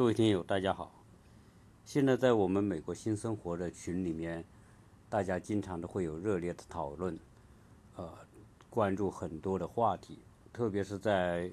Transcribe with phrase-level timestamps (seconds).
[0.00, 0.90] 各位听友，大家好。
[1.84, 4.42] 现在在我们美国新生活的群里面，
[5.10, 7.18] 大家经常都会有热烈的讨论，
[7.96, 8.10] 呃，
[8.70, 10.18] 关注很多的话题。
[10.54, 11.52] 特别是在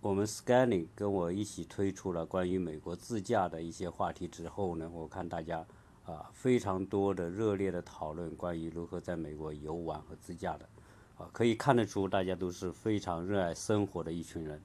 [0.00, 5.66] 我们 Scanning 跟我一起推出了关于美国自驾的一些话题之后呢，我看大家
[6.04, 10.68] 啊非常多的热烈的讨论关于如何在美国游玩和自驾的，
[11.18, 14.62] 啊，可以看得出大家都是非常热爱生活的一群人，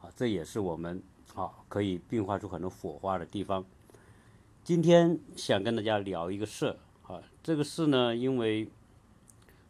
[0.00, 1.00] 啊，这也是我们。
[1.32, 3.64] 好，可以迸发出很多火花的地方。
[4.64, 8.68] 今天想跟大家聊一个事，啊，这个事呢，因为，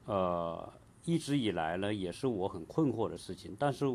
[0.06, 0.72] 呃，
[1.04, 3.54] 一直以来呢，也是我很困惑的事情。
[3.58, 3.86] 但是，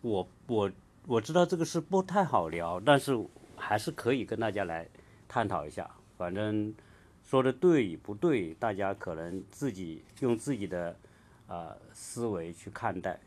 [0.00, 0.70] 我我
[1.06, 3.22] 我知道这个事不太好聊，但是
[3.54, 4.88] 还是可以跟大家来
[5.28, 5.88] 探讨一下。
[6.16, 6.74] 反正
[7.22, 10.96] 说的对与不对，大家可能自己用自己的
[11.48, 13.20] 啊思维去看待，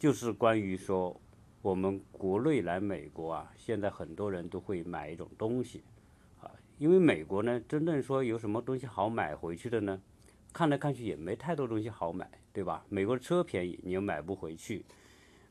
[0.00, 1.18] 就是关于说。
[1.64, 5.82] 我们国内来美国啊，现在很多人都会买一种东西，
[6.38, 10.02] 啊，因为美国呢，真正说有什么东西好买回去的呢？
[10.52, 12.84] 看来看去也没太多东西好买，对吧？
[12.90, 14.84] 美国的车便宜，你又买不回去；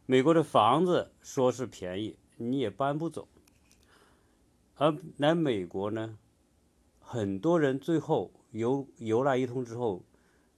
[0.05, 3.27] 美国的房子说是便宜，你也搬不走。
[4.75, 6.19] 而来美国呢，
[6.99, 10.03] 很多人最后游游来一通之后，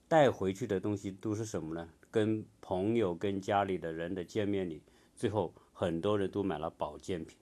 [0.10, 1.88] 带回去的东西都是什么呢？
[2.12, 4.82] 跟朋友、跟家里的人的见面礼。
[5.16, 7.38] 最后，很多人都买了保健品，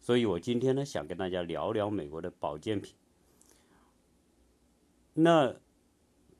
[0.00, 2.94] 所以我今天呢，想跟大家聊聊美国的保健品。
[5.14, 5.54] 那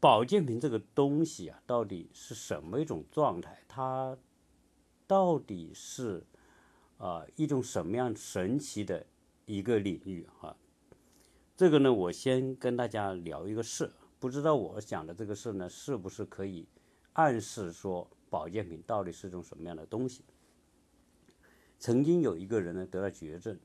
[0.01, 3.63] 保健品这个东西啊，到底是什么一种状态？
[3.69, 4.19] 它
[5.07, 6.27] 到底是
[6.99, 9.07] 啊一种什么样神奇的
[9.47, 10.57] 一个领域啊？
[11.57, 16.67] 这个呢，我先跟大家聊一个事，不知道我讲的这个事呢，是不是可以
[17.13, 20.25] 暗示说保健品到底是种什么样的东西？
[21.85, 23.59] 曾经有一个人呢得了绝症，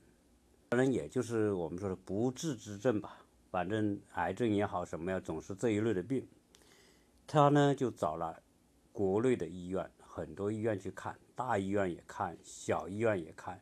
[0.68, 3.16] 当然也就是我们说的不治之症吧，
[3.50, 6.28] 反正癌症也好什么呀，总是这一类的病。
[7.25, 8.38] 他呢就找了
[8.91, 13.58] 国内的医院，很多医院去看，大医院也看，小医院也看，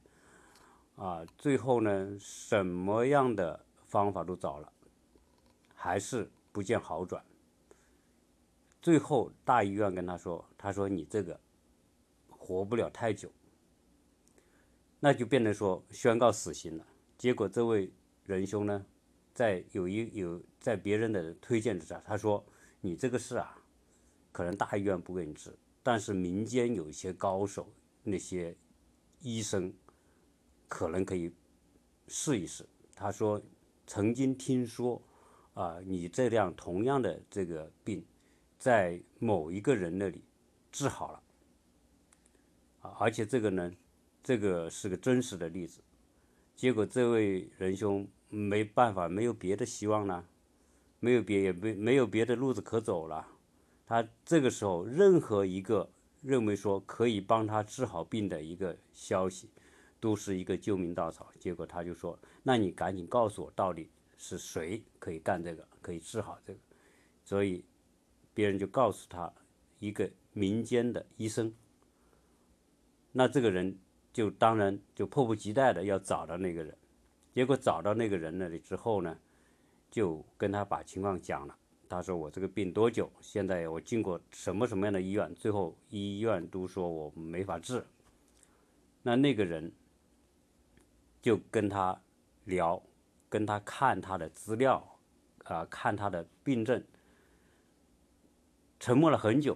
[0.96, 4.73] 啊，最后呢什么样的方法都找了，
[5.75, 7.23] 还是不见好转。
[8.81, 11.40] 最后大医院跟他说：“他说你这个
[12.28, 13.31] 活不了太久。”
[15.00, 16.85] 那就变成说宣告死刑了。
[17.18, 17.91] 结果这位
[18.25, 18.85] 仁兄呢，
[19.34, 22.44] 在有一有在别人的推荐之下，他说
[22.81, 23.58] ：“你这个事啊，
[24.31, 27.72] 可能大医院不给你治，但是民间有一些高手，
[28.02, 28.56] 那些
[29.22, 29.72] 医生
[30.68, 31.31] 可能可以
[32.08, 33.41] 试一试。”他说
[33.85, 35.02] ：“曾经听说
[35.53, 38.03] 啊，你这样同样的这个病，
[38.58, 40.24] 在某一个人那里
[40.72, 41.24] 治好了
[42.81, 43.72] 啊，而且这个呢。”
[44.27, 45.79] 这个是个真实的例子，
[46.53, 50.27] 结果这位仁兄没办法，没有别的希望了，
[50.99, 53.25] 没有别也没没有别的路子可走了。
[53.85, 55.89] 他这个时候，任何一个
[56.21, 59.49] 认为说可以帮他治好病的一个消息，
[60.01, 61.31] 都是一个救命稻草。
[61.39, 66.59] 结果他就说：“那你赶紧告诉我，到底是谁可以干这个，可以治好这个？”
[67.23, 67.63] 所以
[68.33, 69.31] 别人就告诉他
[69.79, 71.53] 一个民间的医生。
[73.13, 73.79] 那这个人。
[74.17, 76.75] 就当然就迫不及待的要找到那个人，
[77.35, 79.16] 结果找到那个人那里之后呢，
[79.91, 81.55] 就跟他把情况讲了。
[81.88, 83.11] 他说我这个病多久？
[83.22, 85.31] 现在我进过什么什么样的医院？
[85.35, 87.85] 最后医院都说我没法治。
[89.03, 89.72] 那那个人
[91.22, 92.01] 就跟他
[92.45, 92.81] 聊，
[93.29, 94.84] 跟他看他的资料，
[95.44, 96.84] 啊，看他的病症，
[98.79, 99.55] 沉默了很久，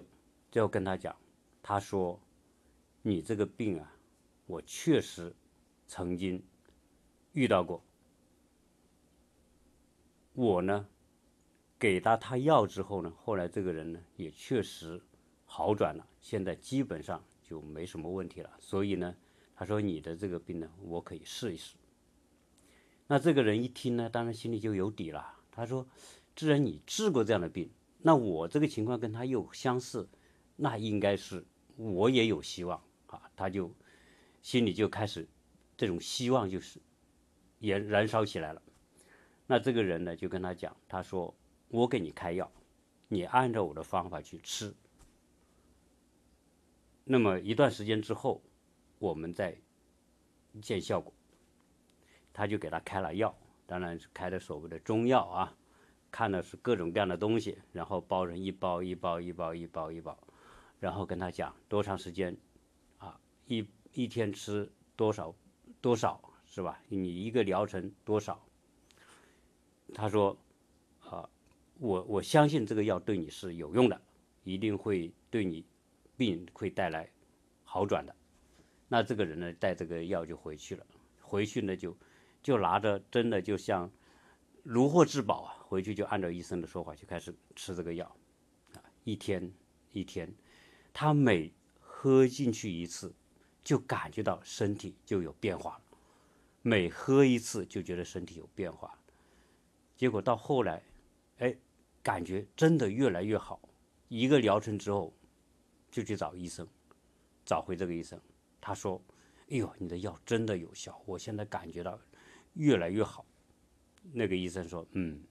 [0.52, 1.16] 最后跟他讲，
[1.60, 2.20] 他说
[3.02, 3.88] 你这个病啊。
[4.46, 5.34] 我确实
[5.86, 6.42] 曾经
[7.32, 7.82] 遇到过，
[10.34, 10.86] 我呢
[11.78, 15.00] 给他他药之后呢，后来这个人呢也确实
[15.46, 18.50] 好转了，现在基本上就没什么问题了。
[18.58, 19.14] 所以呢，
[19.54, 21.76] 他说你的这个病呢，我可以试一试。
[23.06, 25.34] 那这个人一听呢，当然心里就有底了。
[25.50, 25.86] 他说，
[26.34, 30.08] 既然你治过这样的病，那我这个情况跟他又相似，
[30.56, 31.44] 那应该是
[31.76, 33.30] 我也有希望啊。
[33.36, 33.72] 他就。
[34.42, 35.26] 心里就开始，
[35.76, 36.80] 这种希望就是
[37.60, 38.60] 也燃烧起来了。
[39.46, 41.32] 那这个人呢，就跟他讲，他说
[41.68, 42.50] ：“我给你开药，
[43.06, 44.74] 你按照我的方法去吃。
[47.04, 48.42] 那么一段时间之后，
[48.98, 49.56] 我们再
[50.60, 51.14] 见效果。”
[52.34, 53.32] 他就给他开了药，
[53.64, 55.56] 当然是开的所谓的中药啊，
[56.10, 60.18] 看的是各种各样的东西，然后包成一包一包一包一包一包，
[60.80, 62.36] 然后跟他讲多长时间
[62.98, 63.64] 啊一。
[63.94, 65.34] 一天吃多少
[65.80, 66.80] 多少是吧？
[66.88, 68.42] 你一个疗程多少？
[69.94, 70.36] 他说，
[71.00, 71.28] 啊，
[71.78, 74.00] 我我相信这个药对你是有用的，
[74.44, 75.64] 一定会对你
[76.16, 77.10] 病会带来
[77.64, 78.14] 好转的。
[78.88, 80.86] 那这个人呢，带这个药就回去了，
[81.20, 81.96] 回去呢就
[82.42, 83.90] 就拿着，真的就像
[84.62, 85.56] 如获至宝啊！
[85.66, 88.06] 回去就按照医生的说法就开始吃这个药，
[88.74, 89.50] 啊，一天
[89.92, 90.30] 一天，
[90.92, 91.50] 他每
[91.80, 93.14] 喝进去一次，
[93.64, 95.82] 就感觉到身体就有变化了，
[96.62, 98.98] 每喝一次就觉得身体有变化，
[99.96, 100.82] 结果到后来，
[101.38, 101.56] 哎，
[102.02, 103.60] 感觉真的越来越好。
[104.08, 105.12] 一个疗程之后，
[105.90, 106.66] 就去找医生，
[107.44, 108.20] 找回这个医生。
[108.60, 109.00] 他说
[109.48, 111.98] ：“哎呦，你的药真的有效，我现在感觉到
[112.54, 113.24] 越来越好。”
[114.12, 115.22] 那个医生说：“嗯，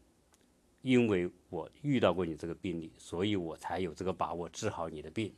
[0.82, 5.34] 因为我遇到过你这个病例，所以我才有这个把握治好你的病。”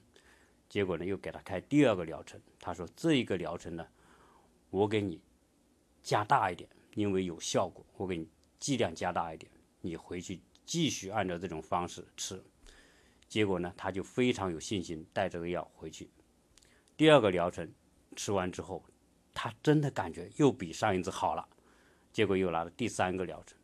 [0.73, 2.41] 结果呢，又给他开第二个疗程。
[2.59, 3.87] 他说：“这一个疗程呢，
[4.71, 5.21] 我给你
[6.01, 8.27] 加大一点，因为有效果，我给你
[8.59, 12.43] 剂量加大一点，你回去继续按照这种方式吃。”
[13.29, 16.09] 结果呢，他就非常有信心带这个药回去。
[16.97, 17.71] 第二个疗程。
[18.15, 18.83] 吃完之后，
[19.31, 21.47] 他真的感觉又比上一次好了，
[22.11, 23.55] 结果又来了第三个疗程。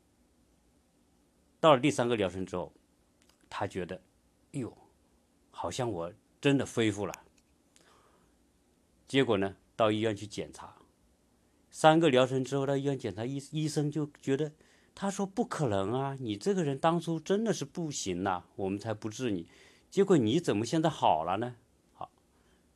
[1.60, 2.72] 到了第三个疗程之后，
[3.50, 3.96] 他觉得，
[4.54, 4.78] 哎呦，
[5.50, 7.14] 好像我真的恢复了。
[9.08, 10.76] 结果呢，到医院去检查，
[11.72, 14.52] 三个疗程之后到医院检查，医医生就觉得，
[14.94, 19.48] 他说不可能啊，你这个人当初真的是不行呐，我们才不治你，
[19.90, 21.56] 结果你怎么现在好了呢？
[21.94, 22.12] 好，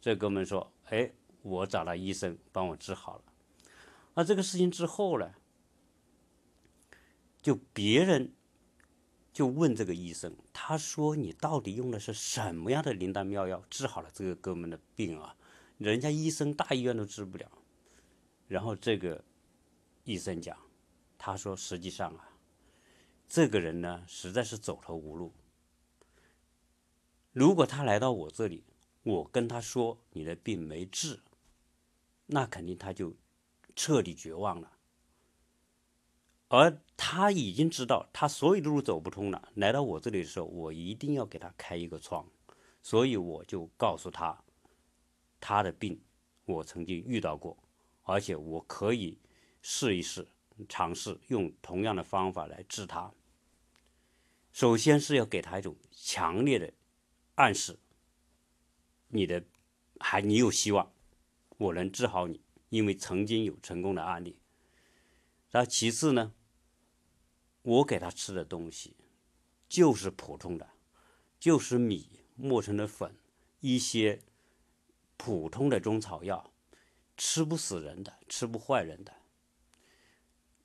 [0.02, 1.12] 这哥们说，哎。
[1.46, 3.24] 我找了医生帮我治好了，
[4.14, 5.34] 那这个事情之后呢，
[7.42, 8.32] 就别人
[9.34, 15.36] 就问这个医生，他说你到底用的是什么样的灵丹妙药治好了这个哥们的病啊？
[15.80, 17.52] 人家医生大医院都治不了。
[18.48, 19.24] 然后这个
[20.04, 20.56] 医生讲，
[21.18, 22.30] 他说实际上啊，
[23.28, 25.34] 这个人呢实在是走投无路，
[27.32, 28.64] 如果他来到我这里，
[29.02, 31.20] 我跟他说你的病没治。
[32.28, 33.16] 那肯定他就
[33.76, 34.72] 彻底绝望了，
[36.56, 39.50] 而他已经知道他所有的路走不通了。
[39.56, 42.24] 来到我这里的时候，我一定要给他开一个窗，
[42.84, 44.44] 所以我就告诉他，
[45.42, 46.00] 他的病
[46.46, 47.58] 我曾经遇到过，
[48.04, 49.18] 而且我可以
[49.64, 50.28] 试一试，
[50.70, 53.12] 尝试用同样的方法来治他。
[54.52, 56.72] 首先是要给他一种强烈的
[57.34, 57.80] 暗示，
[59.08, 59.44] 你的
[60.00, 60.92] 还你有希望。
[61.58, 62.40] 我能治好你，
[62.70, 64.38] 因为曾经有成功的案例。
[65.50, 66.32] 那其次呢，
[67.64, 68.96] 我给他吃的东西
[69.68, 70.70] 就是普通的，
[71.40, 73.16] 就是米磨成的粉，
[73.62, 74.22] 一些
[75.18, 76.54] 普通的中草药，
[77.18, 79.14] 吃不死人的，吃不坏人的。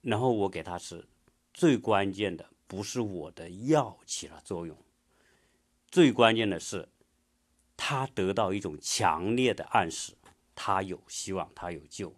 [0.03, 1.09] 然后我给他吃，
[1.55, 4.77] 最关键的不是我的药起了作用，
[5.91, 6.89] 最关键的是
[7.77, 10.15] 他得到一种强烈的暗示。
[10.61, 12.13] 他有希望，他有救，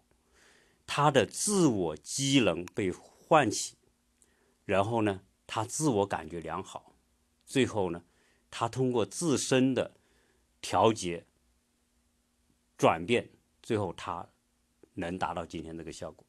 [0.86, 3.76] 他的自我机能被唤起，
[4.70, 6.94] 然后呢，他自我感觉良好，
[7.44, 8.04] 最后呢，
[8.52, 9.96] 他通过自身的
[10.62, 11.26] 调节、
[12.78, 13.28] 转变，
[13.60, 14.28] 最后他
[14.94, 16.24] 能达到今天这个效果。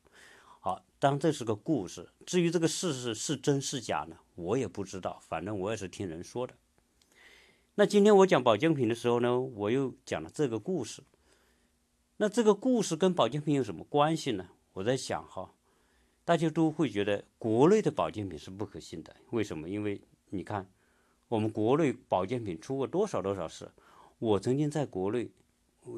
[0.59, 6.55] 好，当这是个故事，至于这个事实是真是假呢，我也不知道，反正我也是听人说的。
[7.75, 11.03] 那今天我讲保健品的时候呢，我又讲了这个故事。
[12.17, 14.49] 那这个故事跟保健品有什么关系呢？
[14.73, 15.53] 我在想哈，
[16.31, 19.13] 大家都会觉得国内的保健品是不可信的。
[19.31, 19.67] 为什么？
[19.67, 20.65] 因为你看，
[21.27, 23.69] 我们国内保健品出过多少多少事。
[24.17, 25.29] 我曾经在国内，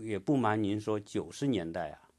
[0.01, 2.09] 也不瞒您说，九十年代啊，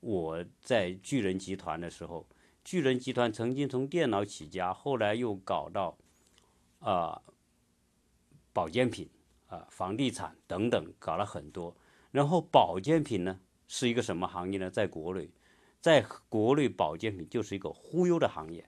[0.00, 2.26] 我在巨人集团的时候，
[2.62, 5.96] 巨人集团曾经从电脑起家，后来又搞到
[6.80, 7.22] 啊
[8.52, 9.08] 保健品
[9.46, 11.74] 啊房地产等等，搞了很多。
[12.10, 13.40] 然后保健品呢？
[13.66, 14.68] 是一个什么行业呢？
[14.68, 15.30] 在国内，
[15.82, 18.64] 在国内保健品就是一个忽悠的行业，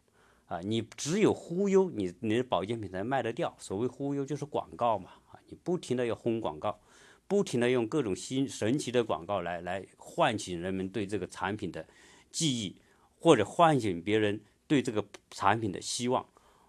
[0.47, 3.54] 啊，你只有忽悠，你你的保健品才卖得掉。
[3.56, 6.80] 所谓忽悠就是广告嘛，啊，你不停的要轰广告，
[7.28, 11.87] 不停的用各种新神奇的广告来来唤醒人们对这个产品的
[12.33, 12.76] 记忆，
[13.21, 16.26] 或者唤醒别人对这个产品的希望，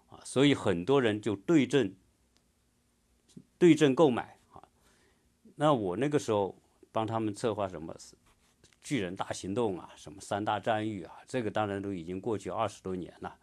[0.08, 1.92] 啊，所以很多人就对症
[3.58, 4.62] 对症购买啊。
[5.56, 6.56] 那我那个时候
[6.92, 7.92] 帮他们策划什么？
[8.86, 13.36] 巨人大行动啊，什么三大战役啊，这个当然都已经过去二十多年了，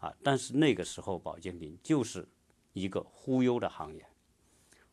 [0.00, 2.26] 啊，但是那个时候保健品就是
[2.72, 4.04] 一个忽悠的行业，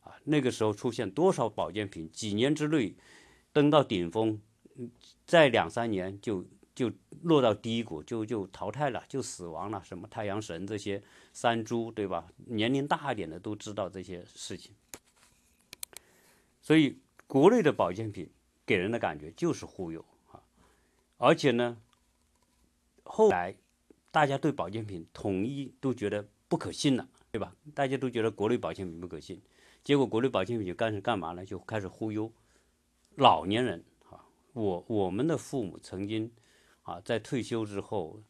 [0.01, 2.93] 啊，那个时候出现多少保健品，几年之内
[3.51, 4.39] 登到顶峰，
[5.25, 6.45] 在两三年就
[6.75, 6.91] 就
[7.23, 9.81] 落到低谷，就就淘汰了，就死亡了。
[9.83, 11.01] 什么太阳神这些
[11.33, 12.27] 三株，对吧？
[12.45, 14.75] 年龄大一点的都知道这些事情。
[16.61, 18.29] 所以，国内的保健品
[18.65, 20.41] 给人的感觉就是忽悠啊，
[21.17, 21.77] 而且呢，
[23.03, 23.55] 后来
[24.11, 27.55] 大家对保健品统一都觉得不可信了，对吧？
[27.73, 29.41] 大家都觉得国内保健品不可信，
[29.83, 31.45] 结果国内保健品就干是干嘛呢？
[31.45, 32.31] 就开始忽悠
[33.15, 34.25] 老年人啊。
[34.53, 36.31] 我我们的父母曾经。
[36.85, 38.21] 啊，在退休之后，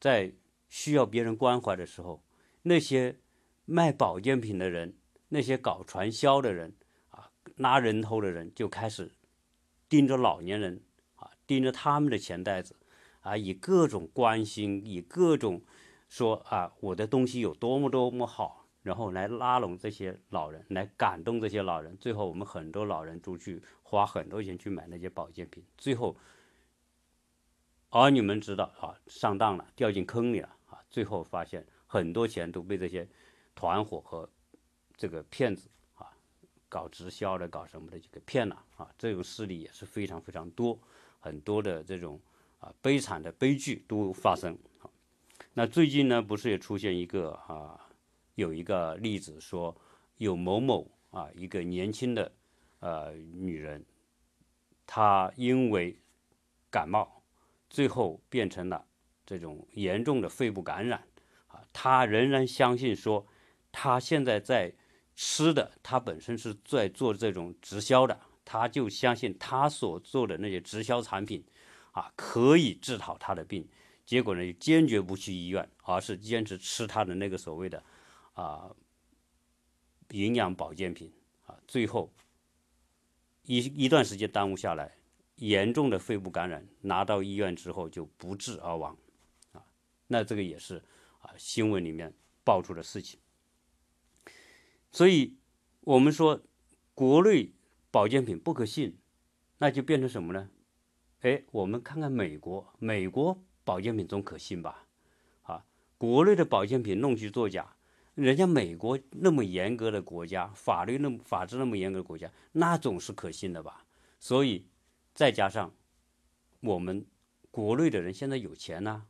[0.00, 0.32] 在
[0.70, 2.24] 需要别人关怀的时候，
[2.62, 3.18] 那些
[3.66, 4.96] 卖保健品的人，
[5.28, 6.74] 那些搞传销的人，
[7.10, 9.12] 啊，拉人头的人，就开始
[9.90, 10.82] 盯着老年人，
[11.16, 12.74] 啊，盯着他们的钱袋子，
[13.20, 15.62] 啊，以各种关心，以各种
[16.08, 21.94] 说啊，我的东西有多么多么好，然后来拉拢这些老人，来感动这些老人。
[21.98, 26.16] 最后，我们很多老人出去花很多钱去买那些保健品，最后。
[27.92, 30.78] 儿女们知道啊，上当了，掉进坑里了啊！
[30.88, 33.08] 最后发现很多钱都被这些
[33.56, 34.30] 团伙和
[34.96, 35.68] 这个骗子，
[36.70, 38.88] 搞直销的、搞什么的就给骗了啊！
[38.96, 40.78] 这种事例也是非常非常多，
[41.18, 42.18] 很多的这种
[42.60, 44.56] 啊悲惨的悲剧都发生。
[45.52, 47.78] 那最近呢，不是也出现一个啊，
[48.36, 49.76] 有一个例子说，
[50.16, 52.32] 有某某啊，一个年轻的
[52.78, 53.84] 呃女人，
[54.86, 55.96] 她因为
[56.70, 57.16] 感冒。
[57.68, 58.84] 最后变成了
[59.24, 61.00] 这种严重的肺部感染，
[61.46, 63.24] 啊，她仍然相信说，
[63.70, 64.72] 她现在在
[65.22, 71.44] 吃的，他本身是在做这种直销的，他就相信他所做的那些直销产品，
[71.92, 73.68] 啊，可以治好他的病。
[74.06, 77.84] 结果呢，坚决不去医院，而是坚持吃他的那个所谓的
[78.32, 78.74] 啊
[80.12, 81.12] 营养保健品，
[81.44, 82.10] 啊，最后
[83.42, 84.90] 一一段时间耽误下来。
[85.36, 88.96] 严重的肺部感染，拿到医院之后就不治而亡，
[89.52, 89.62] 啊，
[90.06, 90.82] 那这个也是
[91.20, 92.10] 啊新闻里面
[92.42, 93.20] 爆出的事情。
[94.90, 95.36] 所以，
[95.82, 96.42] 我们说
[96.94, 97.52] 国内
[97.90, 98.98] 保健品不可信，
[99.58, 100.50] 那就变成什么呢？
[101.20, 104.86] 哎，我们看看美国，美国保健品总可信吧？
[105.42, 105.64] 啊，
[105.98, 107.76] 国内的保健品弄虚作假，
[108.14, 113.84] 人家美国那么严格的国家，法律那么法治那么严格的国家，那总是可信的吧？
[114.18, 114.66] 所以。
[115.12, 115.74] 再加上
[116.60, 117.04] 我们
[117.50, 119.02] 国内的人现在有钱呐，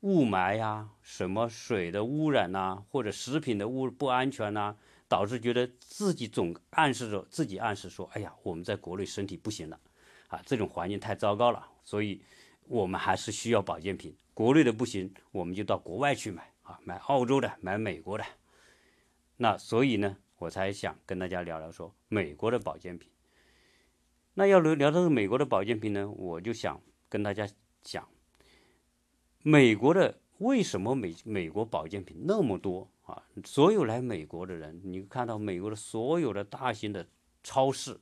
[0.00, 4.76] 雾霾呀，什么水的污染呐，或者食品的污不安全呐，
[5.12, 9.78] 导致觉得自己总暗示着自己暗示说，哎呀，我们在国内身体不行了，
[10.28, 12.22] 啊，这种环境太糟糕了，所以
[12.66, 14.16] 我们还是需要保健品。
[14.32, 18.24] 国内的不行，我们就到国外去买啊，买澳洲的，买美国的。
[19.36, 23.10] 那所以呢，我才想跟大家聊聊说美国的保健品。
[24.32, 27.46] 那要聊聊到美国的保健品呢，我就想跟大家
[27.82, 28.08] 讲，
[29.42, 32.90] 美国的为什么美美国保健品那么多
[33.44, 37.06] 所有来美国的人，你看到美国的所有的大型的
[37.42, 37.98] 超市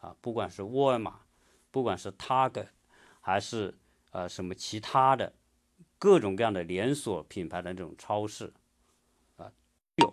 [0.00, 1.20] 啊，不管是沃尔玛，
[1.70, 2.66] 不管是 tag
[3.20, 3.74] 还是
[4.10, 5.32] 呃什么其他的
[5.98, 8.52] 各种各样的连锁品牌的这种超市
[9.36, 9.52] 啊，
[9.96, 10.10] 有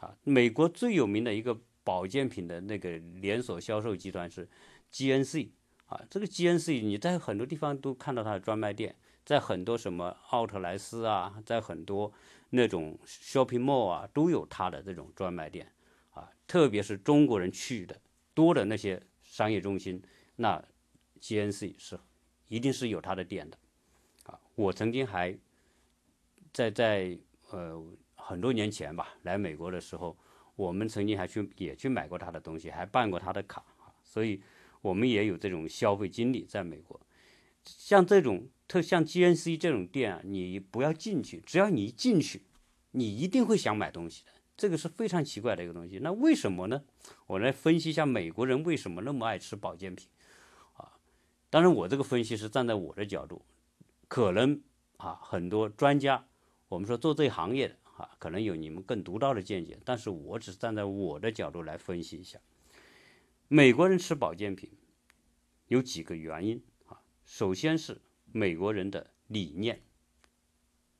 [0.00, 4.48] 啊，美国最有名的一个保健品的那个连锁销售集团是。
[4.90, 5.50] GNC
[5.84, 12.10] 啊，这个 GNC 你在很多地方都看到它的专卖店，在很多什么奥特莱斯啊，在很多
[12.50, 15.70] 那种 shopping mall 啊，都有它的这种专卖店
[16.10, 16.30] 啊。
[16.46, 18.00] 特别是中国人去的
[18.34, 20.02] 多的那些商业中心，
[20.36, 20.62] 那
[21.20, 21.98] GNC 是
[22.48, 23.58] 一定是有它的店的
[24.24, 24.40] 啊。
[24.54, 25.36] 我曾经还
[26.52, 27.18] 在在
[27.50, 27.82] 呃
[28.14, 30.16] 很多年前吧，来美国的时候，
[30.56, 34.42] 我们曾经还去也去买过它的东西，还办过它的卡啊，所以。
[34.80, 36.98] 我们也有这种消费经历，在美国，
[37.64, 42.42] 像这种特像 GNC 这种店啊，你不要进去，只要你一进去，
[42.92, 44.30] 你一定会想买东西的。
[44.56, 45.98] 这个是非常奇怪的一个东西。
[46.02, 46.84] 那为什么呢？
[47.26, 50.08] 我来分析一下美国人为什么那么爱吃保健品
[50.74, 50.98] 啊。
[51.48, 53.40] 当然，我这个分析是站在我的角度，
[54.06, 54.60] 可能
[54.98, 56.26] 啊很多专家，
[56.68, 62.38] 我们说做这行业的啊，可能有你们更独到的见解，但是我只是站在我的角度来分析一下。
[63.46, 64.70] 美国人吃保健品
[65.68, 67.00] 有几个原因啊？
[67.24, 68.00] 首先是
[68.32, 69.80] 美国人的理念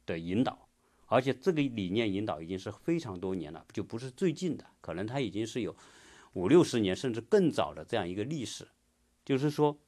[0.06, 0.68] 的引导，
[1.06, 5.76] 而且这个理念引导已经是非常多年了，就不是最近的，可能它已经是有
[6.32, 8.68] 五六十年甚至更早的这样一个历史。
[9.24, 9.78] 就是说，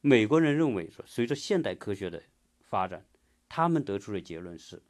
[0.00, 2.22] 美国人认为说，随着现代科学的
[2.62, 3.04] 发展，
[3.48, 4.82] 他们得出的结论是，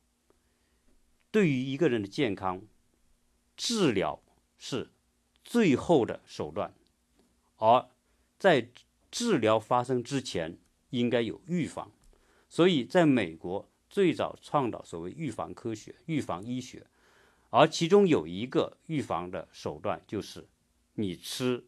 [1.30, 2.62] 对于一个人的健康，
[3.56, 4.22] 治疗
[4.58, 4.90] 是
[5.42, 6.74] 最后的手段。
[7.56, 7.88] 而
[8.38, 8.68] 在
[9.10, 10.58] 治疗发生之前，
[10.90, 11.90] 应该有预防，
[12.48, 16.86] 所以在美国最早倡导所谓预防科学、预防医学，
[17.50, 20.46] 而其中有一个预防的手段就是
[20.94, 21.64] 你吃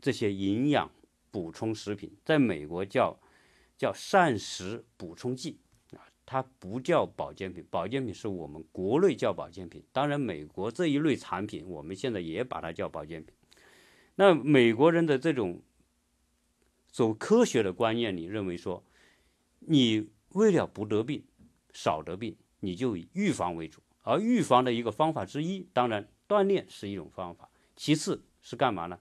[0.00, 0.90] 这些营养
[1.30, 3.18] 补充食品，在美国叫
[3.76, 5.58] 叫膳食补充剂。
[6.30, 9.82] 它不叫保健品，保健品是我们国内叫保健品。
[9.92, 13.34] 当然，美国这一类产品，我们现在也把它叫保健品。
[14.16, 15.62] 那美国人的这种
[16.90, 18.82] 走科学的观念里认为说，
[19.60, 21.24] 你为了不得病、
[21.72, 23.80] 少得病，你就以预防为主。
[24.02, 28.98] 而预防的一个方法之一，当然锻炼是一种方法，其次是干嘛呢？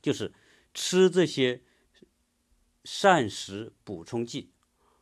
[0.00, 0.32] 就是
[0.72, 1.60] 吃这些
[2.84, 4.50] 膳食补充剂。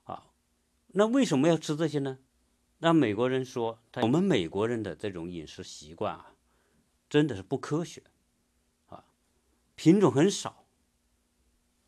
[0.05, 0.26] 啊
[0.88, 2.19] 那为什么要吃这些呢？
[2.78, 6.35] 那美国人说，我们美国人的这种饮食习惯啊，
[7.09, 8.02] 真的是不科学，
[8.88, 9.05] 啊，
[9.76, 10.65] 品种很少。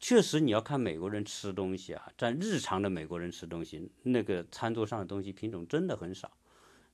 [0.00, 6.30] 确实，你要看美国人吃东西啊，在日常的美国人吃东西，那个餐桌上的东西品种真的很少。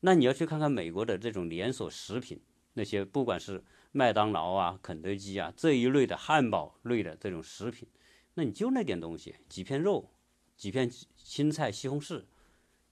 [0.00, 2.40] 那你要去看看美国的这种连锁食品，
[2.74, 7.88] 那些不管是麦当劳啊、肯德基啊这一类的汉堡类的这种食品，
[8.34, 10.10] 那你就那点东西，几片肉。
[10.56, 12.26] 几片青菜、西红柿，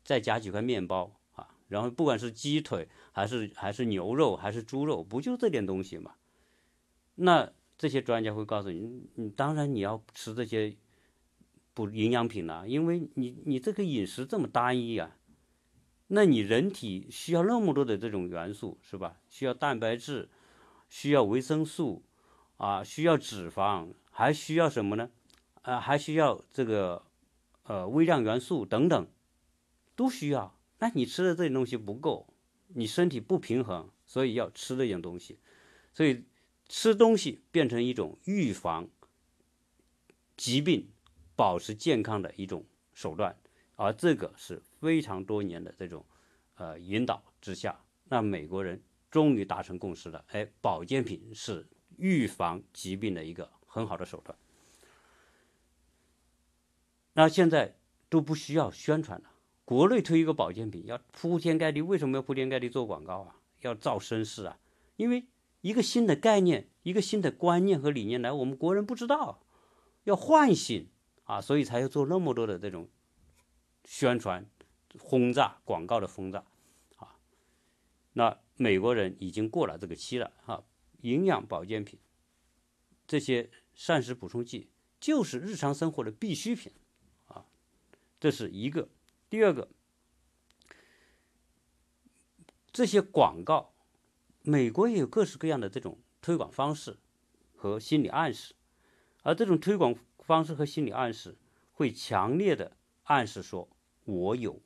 [0.02, 6.14] 再加几块面包啊，然后不管是鸡腿还是还是牛肉还是猪肉，不就这点东西吗？
[7.14, 7.52] 那
[7.83, 10.77] 这些专家会告诉你，你当然你要吃这些
[11.75, 15.17] 补营养品了，因为你你这个饮食这么单一啊，
[16.07, 19.21] 那你人体需要那么多的这种元素是吧？
[19.29, 20.29] 需要蛋白质，
[20.89, 22.05] 需要维生素
[22.57, 25.11] 啊，需要脂肪，还需要什么呢？
[25.62, 27.05] 啊，还需要这个。
[27.65, 29.07] 呃，微量元素等等
[29.95, 30.59] 都需要。
[30.81, 32.35] 那你吃的这些东西不够，
[32.75, 35.39] 你身体不平衡，所以要吃这些东西。
[35.95, 36.25] 所以
[36.73, 38.88] 吃东西变成一种预防
[40.38, 40.88] 疾病、
[41.37, 43.37] 保持健康的一种手段。
[43.77, 46.03] 而这个是非常多年的这种
[46.55, 50.25] 呃引导之下，那美国人终于达成共识了。
[50.29, 51.66] 哎，保健品是
[51.99, 54.35] 预防疾病的一个很好的手段。
[57.12, 57.77] 那现在
[58.09, 59.31] 都不需要宣传了。
[59.66, 63.37] 国内推一个保健品要铺天盖地，为什么要铺天盖地做广告啊？
[63.61, 64.59] 要造声势啊？
[64.96, 65.27] 因为
[65.62, 69.42] 一个新的概念、一个新的观念和理念来，我们国人不知道，
[70.05, 70.90] 要唤醒
[71.25, 72.88] 啊，所以才要做那么多的这种
[73.85, 74.46] 宣传、
[74.98, 76.44] 轰炸、广告的轰炸
[76.96, 77.16] 啊。
[78.12, 80.62] 那美国人已经过了这个期了啊，
[81.01, 81.98] 营养保健品
[83.07, 84.68] 这些膳食补充剂
[85.01, 86.72] 就是日常生活的必需品
[87.27, 87.46] 啊。
[88.18, 88.88] 这是一个，
[89.31, 89.68] 第二个，
[92.72, 93.71] 这些广告，
[94.42, 96.98] 美国也有各式各样的这种推广方式
[97.55, 98.55] 和心理暗示，
[99.22, 101.37] 而这种推广方式和心理暗示
[101.72, 103.68] 会强烈的暗示说，
[104.05, 104.61] 我有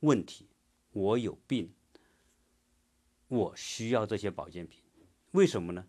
[0.00, 0.48] 问题，
[0.92, 1.72] 我有病，
[3.28, 4.82] 我需要这些保健品，
[5.32, 5.86] 为什么呢？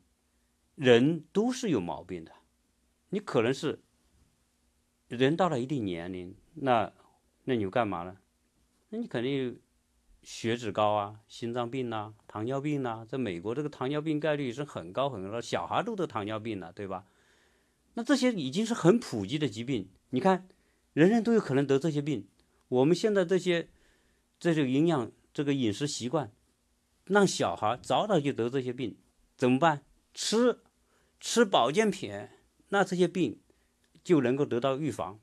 [0.76, 2.32] 人都是有毛病的，
[3.10, 3.82] 你可能是
[5.08, 6.92] 人到了一定年龄，那。
[7.48, 8.18] 那你又干嘛呢？
[8.90, 9.62] 那你肯定
[10.26, 13.06] 血脂高啊，心脏病呐，糖尿病呐。
[13.08, 17.06] 在美国，这个糖尿病概率是很高很高的，小孩都得糖尿病了，对吧？
[17.94, 19.88] 那这些已经是很普及的疾病。
[20.10, 20.48] 你看，
[20.94, 22.28] 人人都有可能得这些病。
[22.68, 23.70] 我们现在这些
[24.40, 26.32] 这种营养、这个饮食习惯，
[27.06, 28.98] 让小孩早早就得这些病，
[29.38, 29.84] 怎么办？
[30.12, 30.60] 吃
[31.20, 32.28] 吃保健品，
[32.70, 33.40] 那这些病
[34.04, 35.20] 就能够得到预防，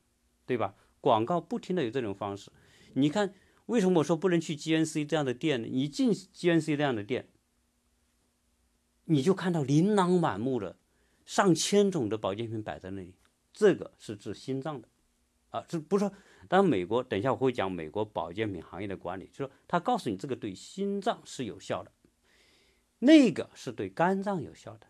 [0.46, 0.76] 对吧？
[1.00, 2.52] 广告不停的有这种方式，
[2.94, 3.34] 你看
[3.66, 5.68] 为什么我说不能去 GNC 这样的店呢？
[5.70, 7.28] 你进 GNC 这样的店，
[9.04, 10.76] 你就看到琳琅满目的
[11.24, 13.14] 上千种的保健品摆在那里，
[13.52, 14.88] 这个是治心脏的，
[15.50, 16.14] 啊，这不是说，
[16.48, 21.92] 当然美国等一下我会讲美国保健品行业的管理，就说他告诉你这个对心脏是有效的，
[22.98, 24.88] 那个是对肝脏有效的，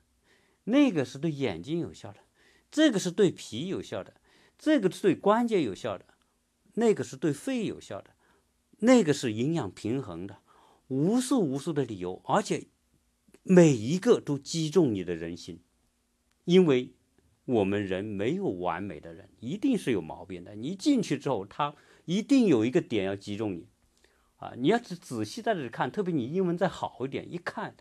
[0.65, 2.21] 那个是对眼睛有效的，
[2.71, 4.15] 这个是对脾有效的。
[4.59, 6.05] 这个是对关节有效的，
[6.75, 8.15] 那个是对肺有效的，
[8.85, 10.39] 那个是营养平衡的，
[10.89, 12.67] 无数无数的理由，而且
[13.45, 15.63] 每一个都击中你的人心，
[16.45, 16.93] 因为
[17.45, 20.57] 我们人没有完美的人，一定是有毛病的。
[20.57, 23.69] 你进去之后，他一定有一个点要击中你，
[24.39, 27.77] 啊，你要仔仔细在这里看，特别你英文再好一点，一看，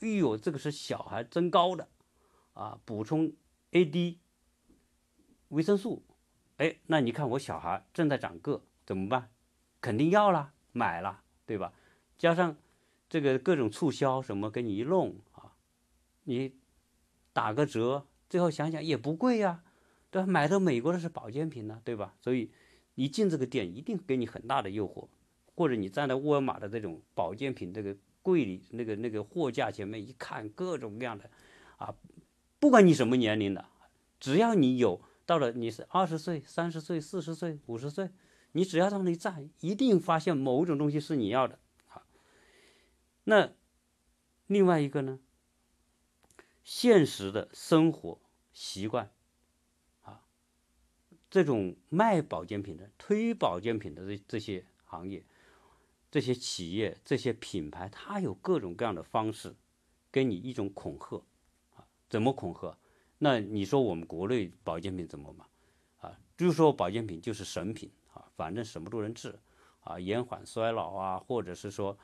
[0.00, 1.88] 哎呦，这个是小孩增高的，
[2.52, 3.32] 啊，补充
[3.70, 4.18] A D
[5.48, 6.02] 维生素。
[6.58, 9.30] 哎，那你看我小孩正在长个，怎么办？
[9.82, 11.74] 肯定要了，买了，对吧？
[12.16, 12.56] 加上
[13.10, 15.52] 这个各种促销什么，给你一弄啊，
[16.22, 16.54] 你
[17.34, 19.64] 打个折，最后想想也不贵呀，
[20.10, 20.26] 对吧？
[20.26, 22.14] 买的美国的是保健品呢，对吧？
[22.20, 22.50] 所以
[22.94, 25.08] 你进这个店一定给你很大的诱惑，
[25.56, 31.28] 或者你站在沃尔玛的这种保健品这个柜里，那个那个货架前面一看，各种各样的，
[31.76, 31.92] 啊，
[32.60, 33.64] 不管你什么年龄的，
[34.20, 38.08] 只要你有到了你是二十岁、三十岁、四十岁、五十岁，
[38.52, 42.04] 你只要在那里站，一定发现某种东西是你要的啊。
[43.24, 43.52] 那
[44.46, 45.18] 另外一个呢，
[46.62, 48.20] 现实的生活
[48.52, 49.10] 习惯
[50.02, 50.24] 啊。
[51.30, 55.24] 这种卖保健品的、推保健品的这这些行业、
[56.10, 59.54] 这些企业、这些品牌，它有各种各样的方式，
[60.10, 61.24] 给你一种恐吓，
[61.74, 62.76] 啊，怎么恐吓？
[63.18, 65.46] 那你说我们国内保健品怎么嘛？
[66.00, 67.90] 啊，就是说保健品就是神品，
[68.36, 69.38] 反正什么都能治，
[69.80, 71.96] 啊，延缓衰老啊，或者是说，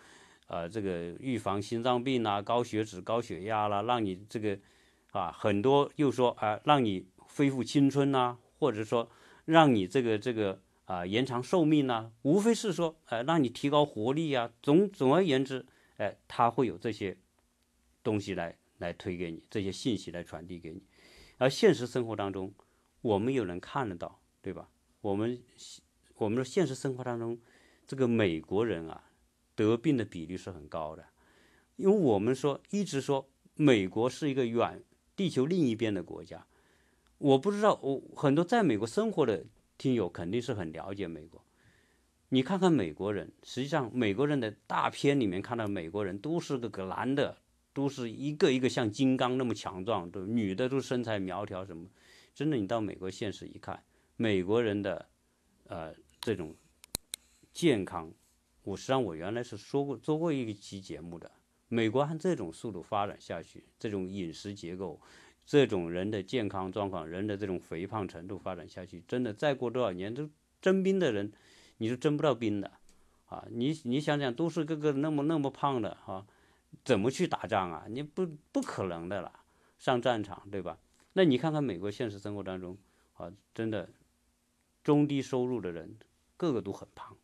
[0.47, 4.59] 呃，这个预防心脏病啊、高血脂、高血压啦，让你这个，
[5.13, 8.39] 啊，很多又说啊，让你恢复青春呐。
[8.61, 9.09] 或者说，
[9.45, 14.51] 让你这个这个啊延长寿命呢，无非是说，呃，让你提高活力呀。
[14.61, 15.65] 总总而言之，
[15.97, 17.17] 哎，他会有这些
[18.03, 20.83] 东西来来推给你，这些信息来传递给你。
[21.37, 22.53] 而现实生活当中，
[23.01, 24.69] 我们又能看得到，对吧？
[25.01, 25.41] 我们
[26.19, 27.39] 我们的现实生活当中，
[27.87, 29.05] 这个美国人啊，
[29.55, 31.05] 得病的比例是很高的，
[31.77, 34.83] 因为我们说一直说美国是一个远
[35.15, 36.47] 地球另一边的国家。
[37.19, 39.45] 我不知道，我很多在美国生活的
[39.77, 41.45] 听友肯定是很了解美国。
[42.29, 47.39] 你看看美国人，实际上美国人的大片里面看到美国人都是个个男的，
[47.73, 51.89] 都是一个一个像金刚那么强壮，都女的都身材苗条什么。
[52.35, 53.83] 真的，你到美国现实一看，
[54.17, 55.09] 美国人的
[55.67, 56.55] 呃这种
[57.53, 58.13] 健康，
[58.63, 61.31] 我实际上我原来是说过做过一期节目的。
[61.69, 65.01] 美国按这种速度发展下去，这种饮食结构。
[65.45, 70.29] 这种人的健康状况，人的这种肥胖程度发展下去，真的再过多少年，都
[70.61, 71.33] 征兵的人，
[71.79, 72.71] 你是征不到兵的，
[73.25, 76.27] 啊，你你想想，都是个个那么那么胖的哈，
[76.85, 77.87] 怎么去打仗啊？
[77.89, 79.41] 你不不可能的了，
[79.79, 80.79] 上战场对吧？
[81.15, 82.77] 那你看看美国现实生活当中，
[83.15, 83.89] 啊，真的
[84.85, 85.97] 中低收入的人
[86.39, 87.15] 个个都很胖，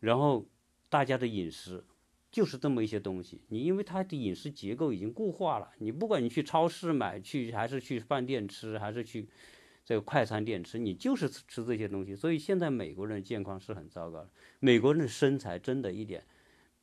[0.00, 0.48] 然后
[0.88, 1.84] 大家的饮食。
[2.32, 9.28] 就是这么一些东西，你因为它的饮食结构已经固化了，你不管你去超市买，去还是去饭店吃，还是去
[9.84, 12.14] 这个快餐店吃，你就是吃这些东西。
[12.14, 16.24] 所以现在美国人健康是很糟糕的，美国人的身材真的一点，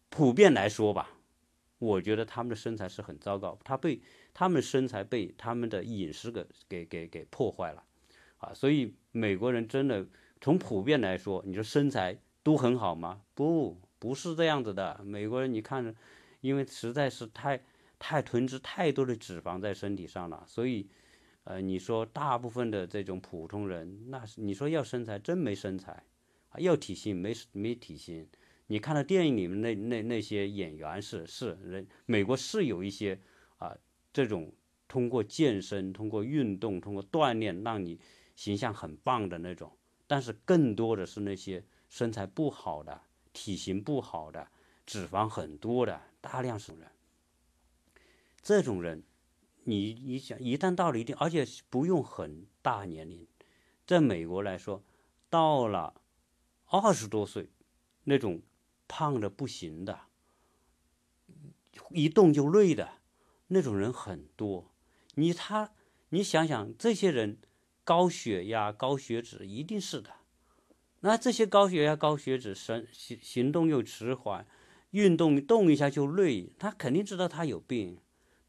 [0.10, 1.12] 普遍来说吧，
[1.80, 4.02] 我觉得他们的身材是很糟糕，他被
[4.34, 7.82] 他们身材被他们的饮食给给给给破坏了，
[8.40, 10.06] 啊，所以美国人真的
[10.42, 13.22] 从普遍来说，你说身材都很好吗？
[13.34, 13.78] 不。
[14.00, 15.96] 不是这样子的，美国人你看，
[16.42, 17.60] 因为实在是太
[17.98, 20.88] 太囤积太多的脂肪在身体上了，所以，
[21.46, 26.04] 呃，你说大部分的这种普通人，那你说要身材真没身材，
[26.60, 28.28] 要体型没没体型。
[28.68, 33.20] 你看到电影里面那那那些演员是是人，美国是有一些
[33.58, 33.76] 啊
[34.14, 34.54] 这种
[34.88, 38.00] 通过健身、通过运动、通过锻炼让你
[38.36, 39.76] 形象很棒的那种，
[40.08, 43.02] 但是更多的是那些身材不好的。
[43.34, 44.48] 体型不好的，
[44.84, 46.90] 脂肪很多的，大量数人，
[48.42, 49.04] 这种人，
[49.66, 53.28] 你你想，一旦到了一定，而且不用很大年龄，
[53.86, 54.82] 在美国来说，
[55.30, 56.02] 到了
[56.66, 57.52] 二十多岁，
[58.06, 58.42] 那种
[58.88, 60.00] 胖的不行的，
[61.92, 62.94] 一动就累的
[63.50, 64.72] 那种人很多。
[65.14, 65.74] 你他，
[66.10, 67.38] 你想想，这些人
[67.88, 70.10] 高血压、高血脂，一定是的。
[71.00, 74.46] 那这些高血压、高血脂，行行行动又迟缓，
[74.92, 77.98] 运动动一下就累，他肯定知道他有病，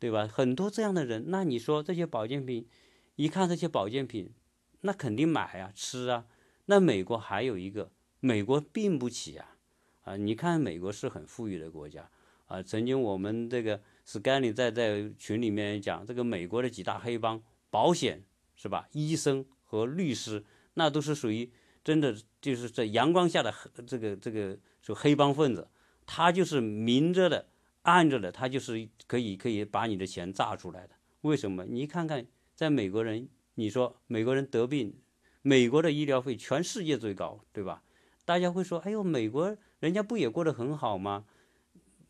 [0.01, 0.27] 对吧？
[0.27, 2.66] 很多这样的人，那你说这些保健品，
[3.14, 4.33] 一看这些保健品，
[4.81, 6.27] 那肯定买啊，吃啊。
[6.66, 9.55] 那美国还有一个，美国病不起啊，
[10.03, 12.11] 啊，你看美国是很富裕的国家
[12.46, 12.61] 啊。
[12.61, 18.24] 曾经我们这个 s c a n 在在群里面讲，这个美国的几大黑帮，保险
[18.59, 18.87] 是吧？
[18.92, 20.44] 医生和律师，
[20.75, 21.51] 那都是属于。
[21.85, 23.55] 真的就是在阳光下的
[23.87, 25.66] 这个这个说黑帮分子，
[26.05, 27.49] 他就是明着的、
[27.83, 30.94] 暗着的，他就是可以可以把你的钱榨出来的。
[31.23, 31.64] 为什么？
[31.64, 35.01] 你看看，在美国人，你说美国人得病，
[35.40, 37.83] 美国的医疗费全世界最高，对吧？
[38.27, 41.25] 大家会说，哎呦，美国人家不也过得很好吗？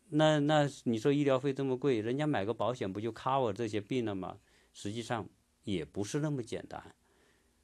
[0.08, 4.38] 那那你说医疗费这么贵，人家买个保险不就 cover 这些病了吗？
[4.72, 5.28] 实际上
[5.68, 6.94] 也不是那么简单，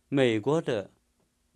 [0.09, 0.91] 美国的。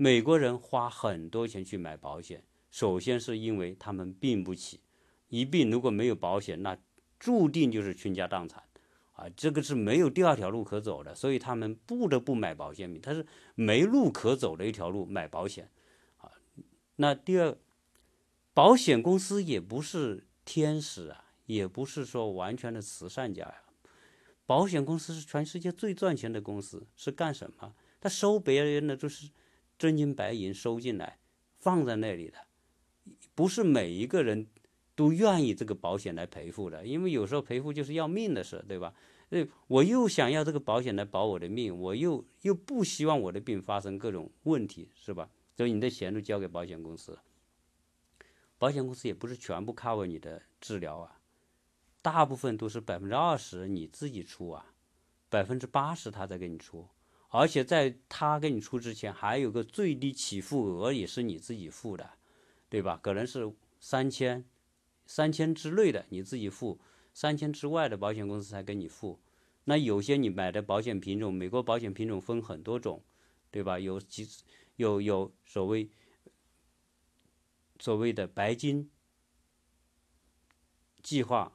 [0.01, 4.81] 美国人花很多钱去买保险，首先是因为他们病不起，
[5.27, 6.79] 一病如果没有保险，那
[7.19, 8.63] 注定就是倾家荡产，
[9.15, 15.69] 啊，这个是没有第二条路可走的，所以他们不得不买保险品，他是没路可走的一条路，买保险
[16.19, 16.31] 啊，
[16.95, 17.59] 那第二，
[18.55, 23.65] 保险公司也不是天使啊，也不是说完全的慈善家呀。
[24.49, 27.75] 保险公司是全世界最赚钱的公司，是干什么？
[28.01, 29.29] 他收别人的都是
[29.79, 31.19] 真金白银收进来，
[31.59, 32.39] 放在那里的，
[33.35, 34.47] 不是每一个人
[34.95, 38.95] 都愿意这个保险来赔付的，因为有时候赔付就是要命的事，对吧？
[39.29, 45.29] 那，我又想要这个保险来保我的命，我又又不希望我的病发生各种问题，是吧？
[45.55, 47.19] 所以你的钱都交给保险公司，
[48.57, 51.18] 保险公司也不是全部 cover 你的治疗啊。
[52.11, 54.73] 大部分都是百分之二十你自己出啊，
[55.29, 56.89] 百分之八十他在给你出，
[57.29, 62.15] 而且在他给你出之前，还有个最低起付额也是你自己付的，
[62.71, 62.99] 对吧？
[63.03, 64.43] 可能是三千，
[65.05, 66.81] 三千之内的你自己付，
[67.13, 69.21] 三千之外的保险公司才给你付。
[69.65, 73.05] 那有些你买的保险品种，美国保险品种分很多种，
[73.51, 73.79] 对吧？
[73.79, 74.27] 有几
[74.77, 75.91] 有有所谓
[77.79, 78.91] 所谓的白金
[81.03, 81.53] 计划。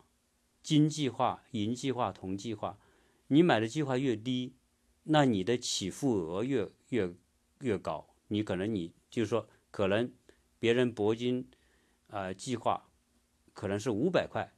[0.64, 2.80] 金计划、银计划、铜计划，
[3.28, 4.56] 你买的计划越低，
[5.04, 7.14] 那你的起付额越越
[7.60, 8.08] 越高。
[8.30, 10.12] 你可能你就是说，可能
[10.58, 11.48] 别人铂金
[12.08, 12.90] 啊计划
[13.54, 14.54] 可能是五百块，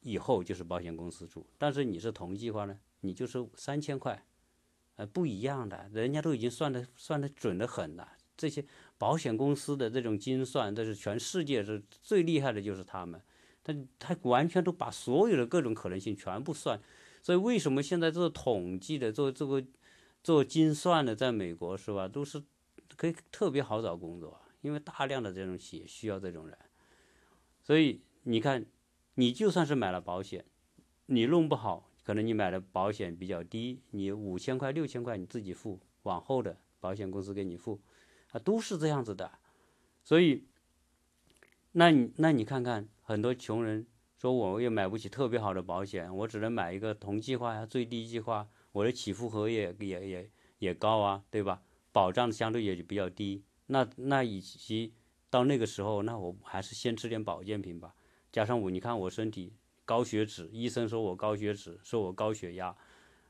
[0.00, 4.24] 以后就是保险公司出，但是你是铜计划呢，你就是三千块，
[4.94, 8.16] 呃，不一样的，人家都已经算的算的准的很了。
[8.36, 8.64] 这些
[8.96, 13.20] 保险公司的这种精算，这是全世界是最厉害的，就是他们。
[13.68, 16.80] 他他完全都把所有的各种可能性全部算，
[17.22, 19.62] 所以为什么现在做统计的、做这个
[20.22, 22.42] 做精算的，在美国是吧，都是
[22.96, 26.56] 可以特别好找工作，因为大量的这种企业需要这种人。
[27.62, 28.64] 所以你看，
[29.16, 30.44] 你就算是买了保险，
[31.06, 37.78] 你弄不好，可能你买的保险比较低，你五千块、六千块你自己付，往后的保险公司给你付，
[38.30, 39.30] 啊，都是这样子的。
[40.02, 40.44] 所以，
[41.72, 42.88] 那你那你看看。
[43.08, 43.86] 很多穷人
[44.18, 51.62] 说，我也买不起特别好的保险，我只能买一个同计划呀，最低计划，我的起付额也也也也高啊，对吧？
[51.90, 53.42] 保障相对也就比较低。
[53.68, 54.92] 那那以及
[55.30, 57.94] 到那个时候，那我还是先吃点保健品吧。
[58.30, 59.54] 加上我，你看我身体
[59.86, 62.76] 高血脂，医生说我高血脂，说我高血压，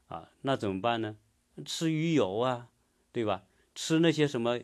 [0.09, 1.17] 啊，那怎么办呢？
[1.65, 2.69] 吃鱼油啊，
[3.13, 3.45] 对吧？
[3.77, 4.59] 吃那些什么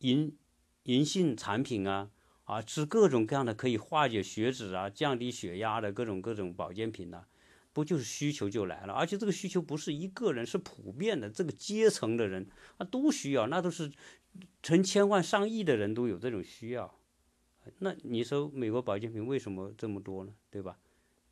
[0.00, 0.36] 银
[0.82, 2.10] 银杏产品啊。
[2.44, 7.24] 啊，吃各种各样的可以化解血脂啊、降低血压的各种各种保健品呢，
[7.72, 8.92] 不就是需求就来了？
[8.92, 13.90] 而且这个需求不是一个人，是普遍的，这个阶层的人啊都需要，那都是
[14.62, 16.94] 成千万上亿的人都有这种需要。
[17.78, 20.32] 那你说美国保健品为什么这么多呢？
[20.50, 20.76] 对吧？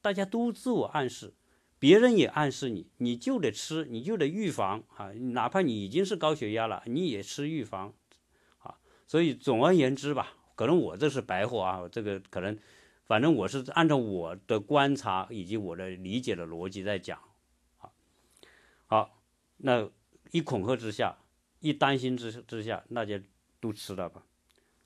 [0.00, 1.34] 大家都自我暗示，
[1.78, 7.92] 别人也暗示你，你就得吃，你就得预防啊，哪怕你已经是高血压了，你也吃预防
[8.60, 8.78] 啊。
[9.06, 10.38] 所以总而言之吧。
[10.54, 12.58] 可能我这是白话啊，这个可能，
[13.06, 17.18] 反正我是按照我的观察以及我的理解的逻辑在讲，
[17.78, 17.90] 啊，
[18.86, 19.22] 好，
[19.58, 19.88] 那
[20.30, 21.16] 一恐吓之下，
[21.60, 23.20] 一担心之之下，那就
[23.60, 24.24] 都吃了吧。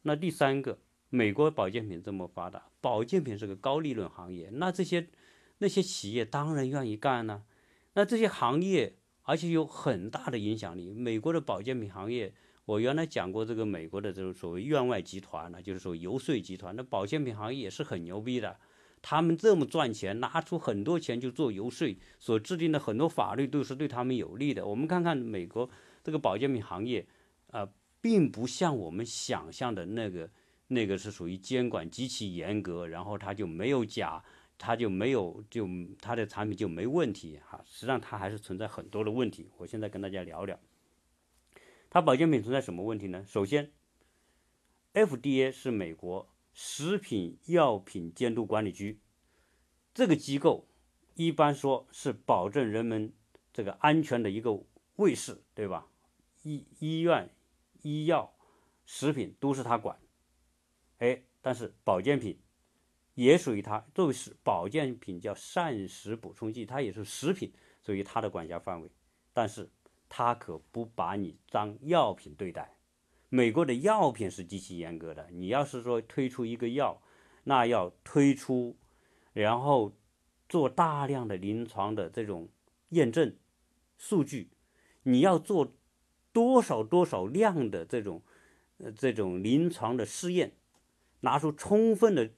[0.02, 0.78] 那第三个，
[1.10, 5.08] 美国保健品这么发达，保健品是个高利润行业，那这些
[5.58, 7.44] 那些企业当然愿意干呢。
[7.94, 12.34] 那这些行业而且有很大的影响力，美国的保健品行业。
[12.66, 18.58] 我原来讲过这个美国的这种所谓院外集团呢，就是说游说集团，那保健品行业也是很牛逼的，
[19.00, 24.66] 他们这么赚钱，拿出很多钱就做游说，所制定的很多法律都是对他们有利的。
[24.66, 25.70] 我们看看美国
[26.02, 27.06] 这个保健品行业，
[27.52, 27.68] 啊，
[28.00, 30.28] 并不像我们想象的那个，
[30.66, 34.20] 那个是属于监管极其严格，然后它就没有假，
[34.58, 35.68] 它就没有就
[36.00, 39.48] 它的产品就没问题哈，实际上它还是存在很多的问题。
[39.56, 40.58] 我现在跟大家聊聊。
[41.96, 43.24] 它保健品存在什么问题呢？
[43.26, 43.72] 首先
[44.92, 49.00] ，FDA 是美国食品药品监督管理局，
[49.94, 50.68] 这个机构
[51.14, 53.14] 一般说是保证人们
[53.50, 54.62] 这个安全的一个
[54.96, 55.86] 卫士，对吧？
[56.42, 57.34] 医医院、
[57.80, 58.36] 医药、
[58.84, 59.98] 食品都是他管。
[60.98, 62.38] 哎，但是保健品
[63.14, 68.90] 也属于它，作为是保健品叫膳食补充剂，它也是食品，属于它的管辖范围，
[69.32, 69.70] 但是。
[70.08, 72.76] 他可不把你当药品对待。
[73.28, 77.02] 美国的药品是极其严格的，你要是说推出一个药，
[77.44, 78.76] 那要推出，
[79.32, 79.92] 然后
[80.48, 82.48] 做大量的临床的这种
[82.90, 83.36] 验证
[83.98, 84.50] 数据，
[85.02, 85.74] 你要做
[86.32, 88.22] 多少多少量的这种
[88.78, 90.52] 呃这种临床的试验，
[91.20, 92.30] 拿出充分的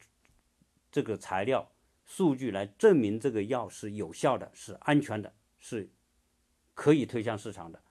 [0.91, 1.71] 这个材料
[2.07, 5.91] 数据来证明这个药是有效的，是安全的，是。
[6.79, 7.83] 可以推向市场的，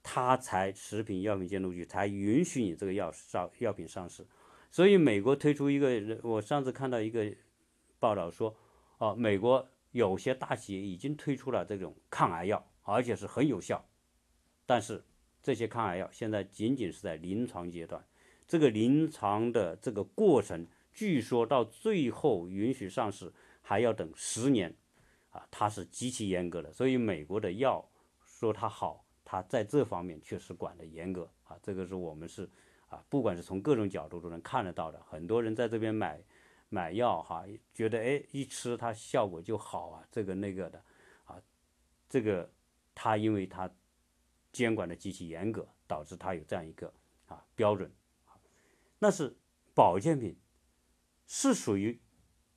[0.00, 4.24] 它才食品药品监督局才允许你这个药上药品上市。
[4.70, 7.34] 所以美国推出一个，我上次看到一个
[7.98, 8.56] 报道说，
[8.98, 13.84] 哦，美国有些大企业已经推出了这种抗癌药，而且是很有效。
[14.66, 15.04] 但是
[15.42, 18.06] 这些抗癌药现在仅仅是在临床阶段，
[18.46, 23.32] 这个临床的这个过程，据说到最后允许上市
[23.62, 24.72] 还要等十年，
[25.30, 26.72] 啊，它是极其严格的。
[26.72, 27.84] 所以美国的药
[28.46, 31.30] 说它好，它在这方面确实管得严格。
[31.44, 32.48] 啊，这个是我们是。
[32.88, 36.22] 啊，不管是从各种角度都能看得到的，很多人在这边买
[36.68, 40.84] 买药哈，觉得哎一吃它效果就好啊，这个那个的。
[41.24, 41.42] 啊，
[42.06, 42.52] 这个
[42.94, 43.70] 它因为它
[44.52, 46.92] 监管的极其严格，导致它有这样一个
[47.24, 47.90] 啊标准。
[48.26, 48.36] 啊，
[48.98, 49.34] 那是
[49.72, 50.38] 保健品
[51.26, 51.98] 是属于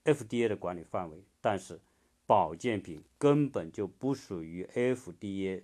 [0.03, 1.79] FDA 的管理范围，但是
[2.25, 5.63] 保健品根本就不属于 FDA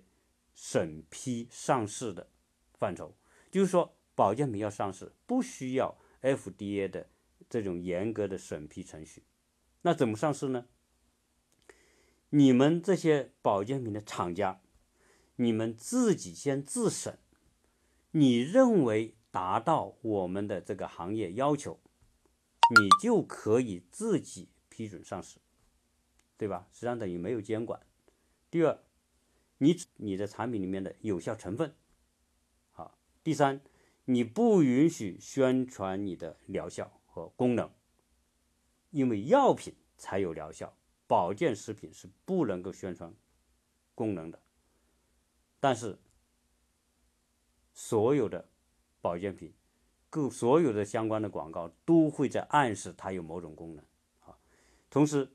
[0.54, 2.30] 审批上市的
[2.72, 3.16] 范畴，
[3.50, 3.94] 就是说。
[4.14, 7.08] 保健品要上市，不需要 FDA 的
[7.48, 9.24] 这种严格的审批程序，
[9.80, 10.66] 那怎么上市呢？
[12.28, 14.60] 你们这些保健品的厂家，
[15.36, 17.18] 你们自己先自审，
[18.10, 21.80] 你认为达到我们的这个行业要求，
[22.76, 25.38] 你就可以自己批准上市，
[26.36, 26.68] 对吧？
[26.70, 27.80] 实际上等于没有监管。
[28.50, 28.78] 第二，
[29.62, 31.72] 你你的产品里面的有效成分，
[32.72, 32.98] 好。
[33.22, 33.60] 第三。
[34.04, 37.70] 你不允许宣传你的疗效和功能，
[38.90, 43.14] 因为药品才有疗效，保健食品是不能够宣传
[43.94, 44.42] 功能的。
[45.60, 45.96] 但是，
[47.72, 48.48] 所有的
[49.00, 49.54] 保健品，
[50.10, 53.84] 各所有的相关的广告都会在暗示它有某种功能
[54.26, 54.36] 啊。
[54.90, 55.30] 同时，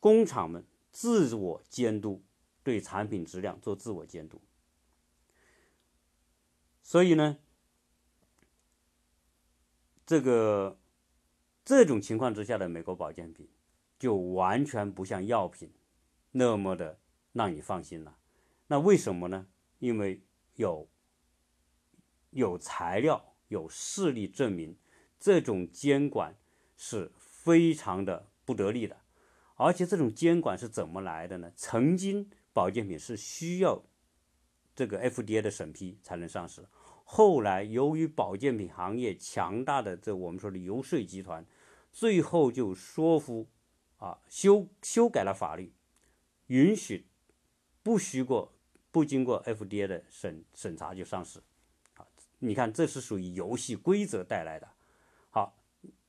[0.00, 2.23] 工厂们自我监督，
[2.64, 4.42] 对产品质量做自我监督。
[6.82, 7.38] 所以呢？
[10.06, 10.78] 这个
[11.64, 13.48] 这种情况之下的美国保健品，
[13.98, 15.72] 就完全不像药品
[16.32, 16.98] 那么的
[17.32, 18.18] 让你放心了。
[18.66, 19.46] 那为什么呢？
[19.78, 20.22] 因为
[20.56, 20.88] 有
[22.28, 24.76] 有材料、有事例证明，
[25.18, 26.36] 这种监管
[26.76, 29.00] 是非常的不得力的。
[29.56, 31.50] 而且这种监管是怎么来的呢？
[31.56, 33.82] 曾经保健品是需要
[34.74, 36.66] 这个 FDA 的审批才能上市。
[37.04, 41.44] 后来，由于保健品行业强大的这我们说的游说集团，
[41.92, 43.46] 最后就说服
[43.98, 45.74] 啊修修改了法律，
[46.46, 47.06] 允许
[47.82, 48.54] 不需过
[48.90, 51.42] 不经过 FDA 的审审查就上市，
[51.96, 52.06] 啊，
[52.38, 54.70] 你看这是属于游戏规则带来的，
[55.28, 55.58] 好，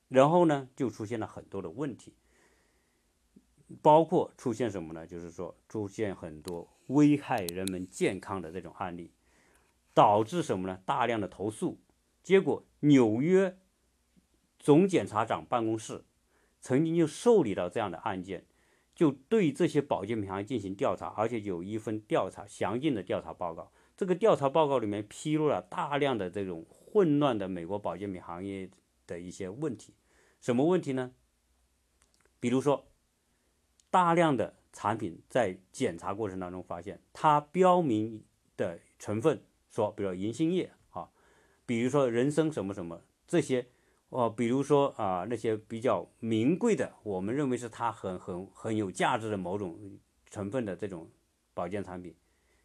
[0.08, 2.14] 然后呢就出现了很多的问题，
[3.82, 5.06] 包括出现什么呢？
[5.06, 9.12] 就是说出现很多危害人们健康的这种案例。
[9.94, 10.78] 导致什么呢？
[10.84, 11.80] 大量的投诉，
[12.22, 13.56] 结果纽约
[14.58, 16.04] 总检察长办公室
[16.60, 18.44] 曾经就受理到这样的案件，
[18.94, 23.72] 就对这些保健品行业进行调查，而且有一份调查详尽的调查报告。
[23.96, 28.68] 这个调查报告里面披露了大量的这种混乱的美国保健品行业
[29.06, 29.94] 的一些问题。
[30.42, 31.12] 什么问题呢？
[32.38, 32.86] 比如说，
[33.96, 38.22] 大量的产品在检查过程当中发现，它标明
[38.54, 39.42] 的成分。
[39.70, 41.08] 说，比如银杏叶啊，
[41.64, 43.68] 比如说人参什么什么这些，
[44.10, 51.10] 哦，比如说啊那些比较名贵的，我们认为是它很很很有价值的某种成分的这种
[51.54, 52.14] 保健产品，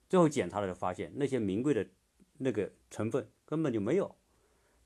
[0.10, 1.88] 最后检查了就发现那些名贵的
[2.40, 4.18] 那个成分根本就没有，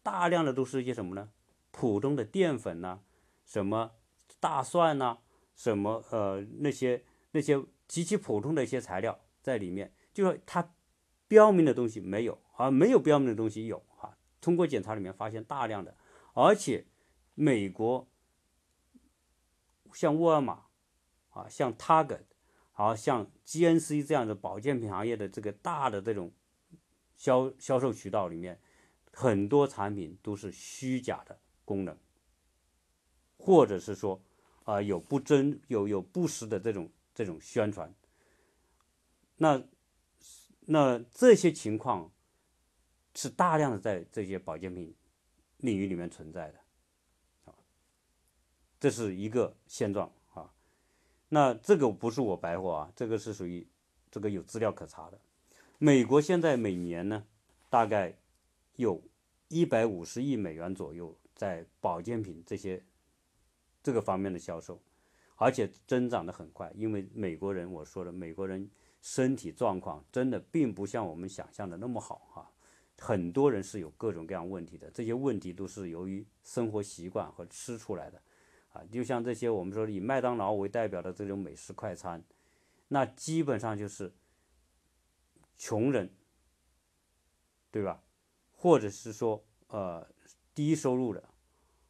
[0.03, 1.31] 大量的都是一些什么呢？
[1.71, 2.99] 普通的淀粉呐，
[3.43, 3.93] 什么
[4.39, 5.17] 大蒜呐，
[5.56, 10.72] 什么呃那些那些极其普通的一些材料在里面，就说它。
[11.28, 14.15] 标明的东西没有，而没有标明的东西有哈。
[14.39, 15.98] 通过检查里面发现大量的，
[16.36, 16.86] 而且
[17.34, 18.08] 美国
[19.92, 20.65] 像沃尔玛
[21.32, 22.25] 啊，像 Target，
[22.71, 26.32] 好像 GNC 这样的保健品行业的这个大的这种
[27.17, 28.62] 销销售渠道里面，
[29.12, 31.98] 很多产品都是虚假的功能，
[33.36, 34.23] 或者是说
[34.66, 37.92] 啊有不真有有不实的这种这种宣传，
[39.38, 39.63] 那。
[40.68, 42.12] 那这些情况
[43.13, 44.96] 是大量的在这些保健品
[45.58, 47.54] 领域里面存在的，
[48.80, 50.52] 这是一个现状啊。
[51.30, 53.68] 那这个不是我白话啊，这个是属于
[54.10, 55.20] 这个有资料可查的。
[55.78, 57.24] 美国现在每年呢，
[57.70, 58.18] 大概
[58.78, 59.00] 有
[59.50, 62.84] 一百五十亿美元左右在保健品这些
[63.86, 64.81] 这个方面的销售，
[65.36, 68.69] 而且增长的很快，因为美国人我说了，美国人。
[69.08, 72.52] 身体状况真的并不像我们想象的那么好哈，
[72.98, 78.19] 很多人是有各种各样问题的，这些问题都是由于生活习惯和吃出来的，
[78.73, 82.23] 啊，就像这些我们说以麦当劳为代表的这种美食快餐，
[82.88, 84.12] 那基本上就是
[85.56, 86.10] 穷人，
[87.69, 88.02] 对吧？
[88.54, 90.10] 或者是说呃
[90.56, 91.23] 低收入的，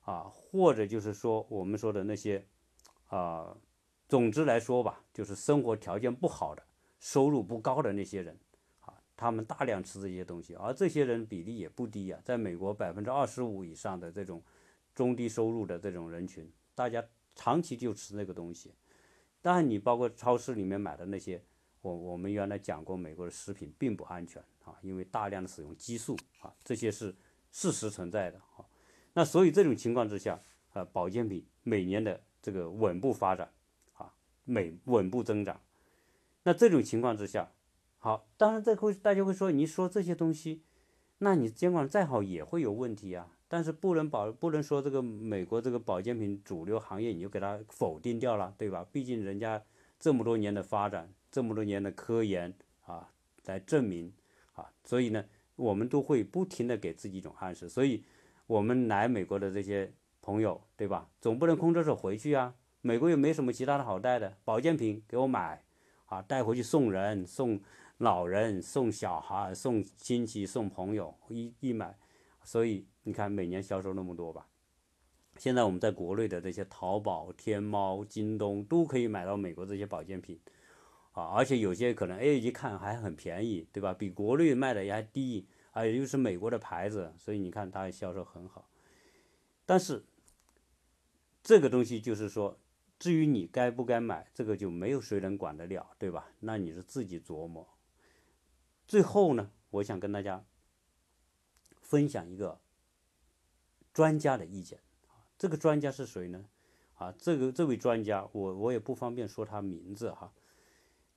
[0.05, 2.43] 啊，或者就是说我们说的那些
[3.07, 3.55] 啊，
[4.07, 6.63] 总之来说吧，就是生活条件不好的、
[6.99, 8.39] 收入不高的那些人。
[8.79, 14.43] 啊他们大量吃这些东西，而这些人比例也不低啊，在美国百分之二十五以上的这种
[14.93, 17.01] 中低收入的这种人群，大家
[17.33, 18.73] 长期就吃那个东西。
[19.41, 21.41] 当然，你包括超市里面买的那些，
[21.81, 27.15] 我我们原来讲过，美国的食品并不安全啊，因为大量的使用激素啊，这些是
[27.51, 28.65] 事实存在的啊。
[29.15, 30.39] 那所以这种情况之下，
[30.73, 33.49] 呃，保健品每年的这个稳步发展
[33.93, 34.13] 啊，
[34.43, 35.59] 每稳步增长。
[36.43, 37.51] 那这种情况之下，
[37.97, 40.61] 好，当然这会大家会说，你说这些东西，
[41.17, 43.31] 那你监管再好也会有问题啊。
[43.47, 48.85] 但是不能保，不能说这个美国这个保健品主流行业你就给它否定掉了，对吧？
[48.91, 49.63] 毕竟人家
[49.99, 52.53] 这么多年的发展，这么多年的科研
[52.85, 53.11] 啊，
[53.45, 54.11] 来证明
[54.53, 55.23] 啊，所以呢，
[55.55, 57.69] 我们都会不停的给自己一种暗示。
[57.69, 58.03] 所以，
[58.47, 61.09] 我们来美国的这些朋友，对吧？
[61.19, 62.55] 总不能空着手回去啊。
[62.81, 65.63] 美国又没什么其他的好带的，保健品给我买
[66.05, 67.61] 啊，带回去送人送。
[67.99, 71.97] 老人送小孩、送亲戚、送朋友，一一买，
[72.43, 74.47] 所以你看每年销售那么多吧。
[75.37, 80.37] 现在我们在国内的这些淘宝、天猫、京东都可以买到美国这些保健品，
[81.13, 83.93] 啊，而且有些可能哎一看还很便宜，对吧？
[83.93, 88.69] 比国内卖的也还低，啊，又是美国的牌子，所以你看它销售很好。
[89.65, 90.05] 但是
[91.43, 92.57] 这个东西就是说，
[92.97, 96.31] 至于你该不该买，这个就没有谁能管得了，对吧？
[96.39, 97.67] 那你是自己琢磨。
[98.87, 100.45] 最后呢，我想跟大家
[101.81, 102.61] 分享一个
[103.91, 104.79] 专家的意见。
[105.37, 106.45] 这个专家是谁呢？
[106.93, 110.31] 啊，这个这位专家，我我也不方便说他名字哈。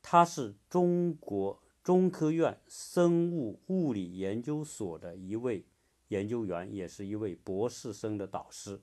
[0.03, 5.65] 他是中国中科院生物物理研究所的一位
[6.09, 8.79] 研究员，也是一位博士生的导师，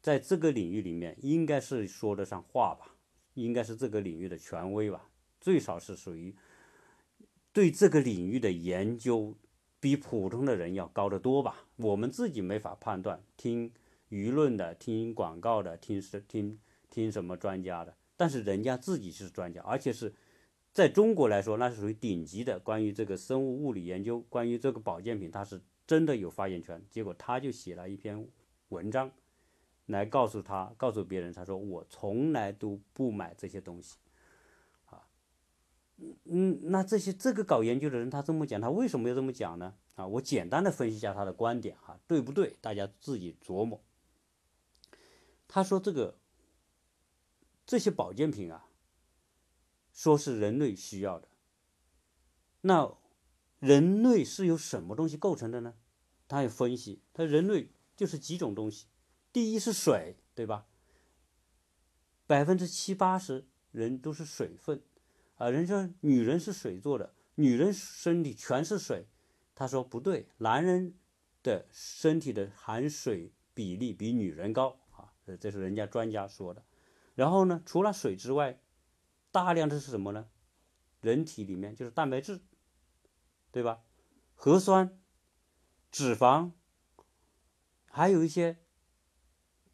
[0.00, 2.96] 在这个领域里面应该是说得上话吧，
[3.34, 6.34] 应该是这个领域的权威吧，最少是属于。
[7.52, 9.36] 对这个领域的研究
[9.78, 11.66] 比普通的人要高得多吧？
[11.76, 13.70] 我们自己没法判断，听
[14.08, 20.14] 舆论的、听广告的、听是听听什么专家的，但是人家自己是专家，而且是
[20.76, 22.58] 在中国来说，那是属于顶级的。
[22.58, 26.84] 关于这个生物物理研究，关于这个保健品，他是真的有发言权。
[26.90, 28.28] 结果他就写了一篇
[28.68, 29.10] 文章，
[29.86, 33.96] 来告诉他，告诉别人，他说我从来都不买这些东西。
[34.84, 35.00] 啊
[36.26, 39.72] 嗯那这些这个搞研究的人他这么讲，他为什么要这么讲呢？
[39.94, 42.54] 啊，我简单的分析一下他的观点哈，对不对？
[42.60, 43.80] 大家自己琢磨。
[45.48, 46.18] 他说这个
[47.64, 48.65] 这些保健品啊，
[49.96, 51.26] 说是人类需要的，
[52.60, 52.98] 那
[53.60, 55.72] 人类是由什么东西构成的呢？
[56.28, 58.88] 他要分析，他人类就是几种东西，
[59.32, 60.66] 第一是水，对吧？
[62.26, 64.82] 百分之七八十人都是水分。
[65.36, 69.06] 啊，人说女人是水做的，女人身体全是水。
[69.54, 70.94] 他说不对，男人
[71.42, 76.62] 的身体的含水比例比女人高啊，这是人家专家说的。
[77.14, 78.60] 然后呢，除了水之外，
[79.36, 80.30] 大量的是什么呢？
[81.02, 82.40] 人体里面就是蛋白质，
[83.50, 83.82] 对吧？
[84.34, 84.98] 核酸、
[85.90, 86.52] 脂肪，
[87.90, 88.58] 还有一些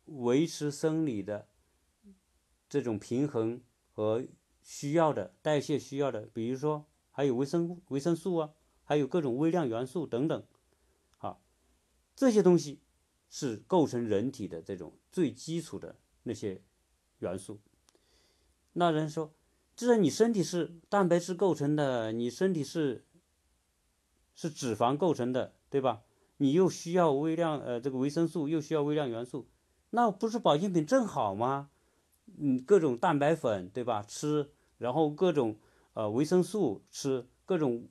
[0.07, 1.49] 维持生理的
[2.69, 4.27] 这种平衡和。
[4.65, 8.55] 需要的代谢需要的，比如说还有维生维生素啊，
[8.85, 10.47] 还有各种微量元素等等，
[11.19, 11.41] 啊，
[12.15, 12.81] 这些东西
[13.29, 16.63] 是构成人体的这种最基础的那些
[17.19, 17.61] 元素。
[18.75, 19.35] 那人说，
[19.75, 23.05] 既然你身体是蛋白质构成的，你身体是
[24.35, 26.03] 是脂肪构成的，对吧？
[26.39, 29.49] 你又需要微量呃这个维生素，又需要微量元素，
[29.91, 31.71] 那不是保健品正好吗？
[32.39, 34.03] 嗯，各种蛋白粉对吧？
[34.03, 35.59] 吃，然后各种
[35.95, 37.89] 呃维生素吃，各种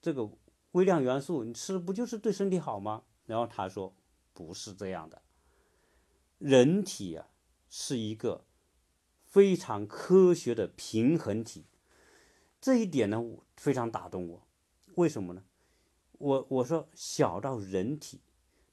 [0.00, 0.30] 这个
[0.72, 3.02] 微量元素你吃不就是对身体好吗？
[3.26, 3.94] 然后他说
[4.32, 5.22] 不是这样的，
[6.38, 7.28] 人体啊
[7.68, 8.44] 是一个
[9.30, 11.64] 非常科学的平衡体，
[12.60, 13.22] 这一点呢
[13.56, 14.46] 非常打动我。
[14.96, 15.44] 为什么呢？
[16.18, 18.20] 我我说小到人体，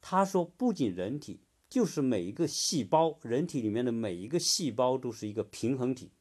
[0.02, 1.40] 他说不仅人体。
[1.70, 6.12] 就是每一个细胞，人体里面的每一个细胞都是一个平衡体，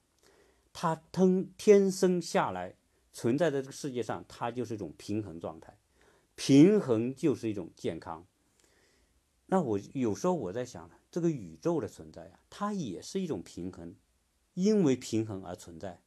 [0.72, 2.74] 它天天生下来
[3.12, 5.78] 存在在这个世界上，它就是一种平衡状态。
[6.34, 8.26] 平衡就是一种健康。
[9.46, 13.94] 那我有时候我在想，这个宇宙的存在啊，它也是一种平衡，
[14.56, 16.00] 因为平衡而存在。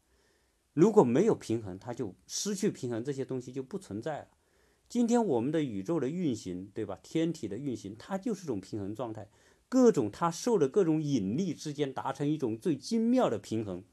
[0.74, 4.28] 如果没有平衡，它就失去平衡，这些东西就不存在了。
[4.88, 7.00] 今天我们的宇宙的运行，对吧？
[7.04, 9.30] 天体的运行，它就是一种平衡状态，
[9.68, 13.84] 各种它受的各种引力之间达成一种最精妙的平衡，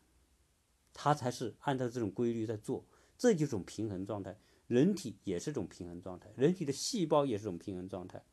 [0.94, 2.86] 它才是按照这种规律在做，
[3.18, 4.38] 这就是种平衡状态。
[4.68, 8.24] 人体也是种平衡状态，人体的细胞也是种平衡状态，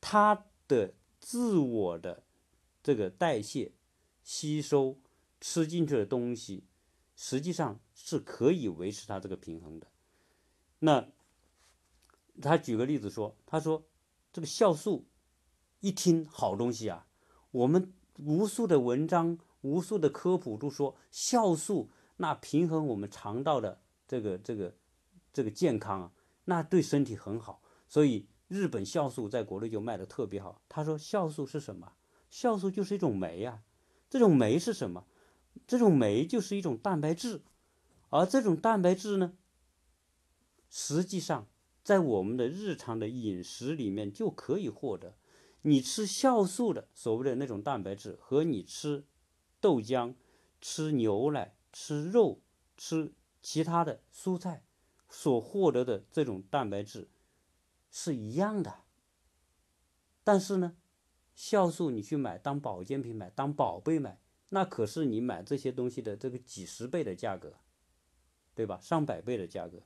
[0.00, 2.24] 它的自我的
[2.82, 3.72] 这个代谢、
[4.22, 4.98] 吸收、
[5.40, 6.64] 吃进去的东西，
[7.14, 9.86] 实际上是可以维持它这个平衡的。
[10.80, 11.08] 那。
[12.42, 13.86] 他举个例子说：“他说，
[14.30, 15.06] 这个酵素，
[15.80, 17.06] 一听好东西啊，
[17.50, 24.76] 我们无数的文章、无数的科普都说酵素那平衡我们肠道的这个、这个、
[25.32, 26.12] 这个健康啊，
[26.44, 27.62] 那对身体很好。
[27.88, 30.60] 所以日本酵素在国内就卖的特别好。
[30.68, 31.94] 他说酵素是什么？
[32.30, 33.62] 酵素就是一种酶啊。
[34.10, 35.06] 这种酶是什么？
[35.66, 37.42] 这种酶就是一种蛋白质，
[38.10, 39.34] 而这种蛋白质呢，
[40.68, 41.46] 实际上。”
[41.86, 45.14] 在我们的日常的饮食里面就可以获得。
[45.62, 49.04] 你吃酵素的所谓的那种蛋白质，和你吃
[49.60, 50.16] 豆浆、
[50.60, 52.40] 吃牛奶、吃肉、
[52.76, 54.64] 吃其他的蔬菜
[55.08, 57.08] 所获得的这种蛋白质
[57.92, 58.80] 是一样的。
[60.24, 60.74] 但是呢，
[61.36, 67.54] 酵素你去买当保健品买当宝贝买，那可是你买这些东西的这个几十倍的价格，
[68.54, 68.78] 对吧？
[68.80, 69.82] 上百倍的价格，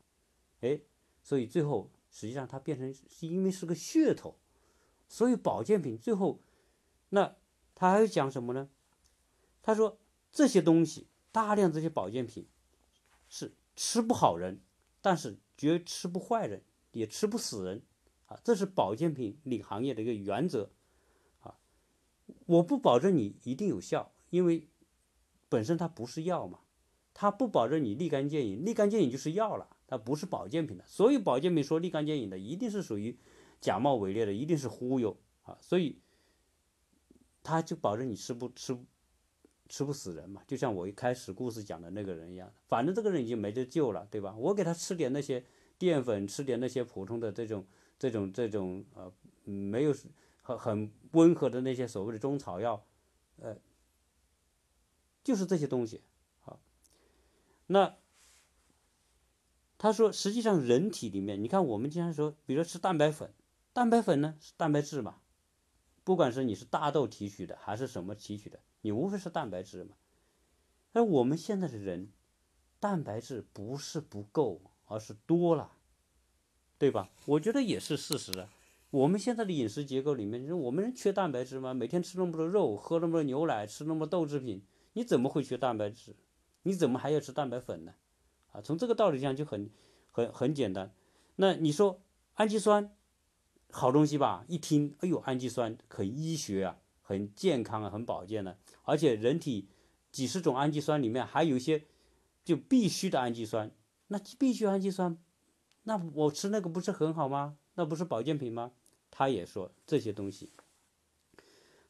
[0.60, 0.80] 哎。
[1.22, 4.38] 所以最后，实际上它变成是因为是个噱头，
[5.06, 6.40] 所以保健品最后，
[7.10, 7.36] 那
[7.74, 8.70] 他还要讲什么呢？
[9.60, 9.98] 他说
[10.32, 12.48] 这些东西大量这些保健品
[13.28, 14.62] 是吃不好人，
[15.02, 17.82] 但是绝吃不坏人，也吃不死人
[18.24, 20.70] 啊，这是保健品领行业的一个原则
[21.40, 21.58] 啊。
[22.46, 24.66] 我不保证你一定有效，因为
[25.48, 26.60] 本身它不是药嘛，
[27.12, 29.68] 它不保证你立竿见影，立竿见影就是药了。
[29.86, 33.18] 它不是保健品的，所有保健品说立竿见影的，一定是属于
[33.60, 35.58] 假冒伪劣的，一定是忽悠啊！
[35.60, 35.98] 所以
[37.42, 38.78] 他就保证你吃不吃
[39.68, 44.32] 吃不死人嘛，就像我一开始故事讲的那个人一样，反正这个人已经没得救了，对吧？
[44.38, 45.44] 我给他吃点那些
[45.76, 47.66] 淀粉，吃点那些普通的这种
[47.98, 49.12] 这种这种呃
[49.42, 49.92] 没有
[50.42, 52.86] 很很温和的那些所谓的中草药，
[53.40, 53.56] 呃，
[55.24, 56.02] 就是这些东西
[56.40, 56.60] 好，
[57.66, 57.96] 那。
[59.82, 63.32] 他说：“实际上，人体里面，你看，我们经常说，比如说吃蛋白粉，
[63.72, 65.22] 蛋白粉呢是蛋白质嘛，
[66.04, 69.96] 不管是你是大豆提取的还是什么提取的，你无非是蛋白质嘛。
[70.92, 72.12] 而我们现在的人，
[72.78, 75.72] 蛋白质不是不够，而是多了，
[76.76, 77.08] 对吧？
[77.24, 78.50] 我觉得也是事实啊。
[78.90, 81.72] 我们现在的饮食结构里面，我们人缺蛋白质吗？
[81.72, 84.62] 每天吃那么多肉，喝那么多牛奶，吃那么多豆制品，
[84.92, 86.16] 你怎么会缺蛋白质？
[86.62, 87.94] 你怎么还要吃蛋白粉呢？”
[88.52, 89.70] 啊，从这个道理上就很、
[90.10, 90.94] 很、很简单。
[91.36, 92.02] 那你说
[92.34, 92.94] 氨基酸
[93.70, 94.44] 好东西吧？
[94.48, 98.58] 一听，哎呦，氨基酸很医学啊，很健康啊，很保健的。
[98.82, 99.68] 而且人体
[100.10, 101.84] 几十种氨基酸里面还有一些
[102.44, 103.70] 就必须的氨基酸。
[104.08, 105.16] 那必须氨基酸，
[105.84, 107.56] 那我吃那个不是很好吗？
[107.74, 108.72] 那不是保健品吗？
[109.12, 110.50] 他也说这些东西，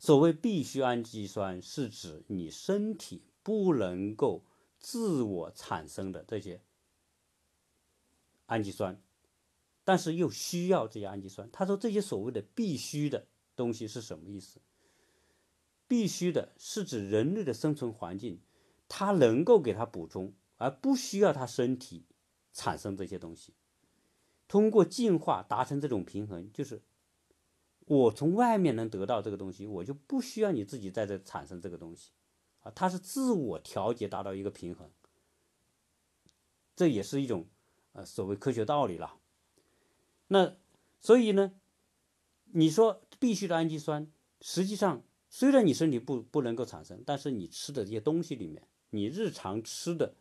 [0.01, 4.43] 所谓必需氨基酸是指你身体不能够。
[4.83, 6.63] 自我产生的这些
[8.47, 8.99] 氨基酸，
[9.85, 11.51] 但是又需要这些氨基酸。
[11.53, 14.59] 他说这些所谓的必须的东西是什么意思？
[15.87, 18.41] 必须的是指人类的生存环境，
[18.89, 22.07] 它能够给它补充，而不需要它身体
[22.55, 23.53] 产生这些东西。
[24.49, 26.81] 通过进化达成这种平衡，就是
[27.91, 32.13] 我从外面能得到这个东西，我就不需要你自己在这产生这个东西。
[32.61, 34.89] 啊，它是自我调节达到一个平衡，
[36.77, 37.49] 这也是一种
[37.93, 39.19] 呃所谓科学道理了。
[40.29, 40.55] 那
[41.01, 41.53] 所以呢，
[42.53, 44.09] 你说必须的氨基酸，
[44.41, 50.15] 实际上虽然你身体不不能够产生，但是你吃的这些东西里面，你日常吃的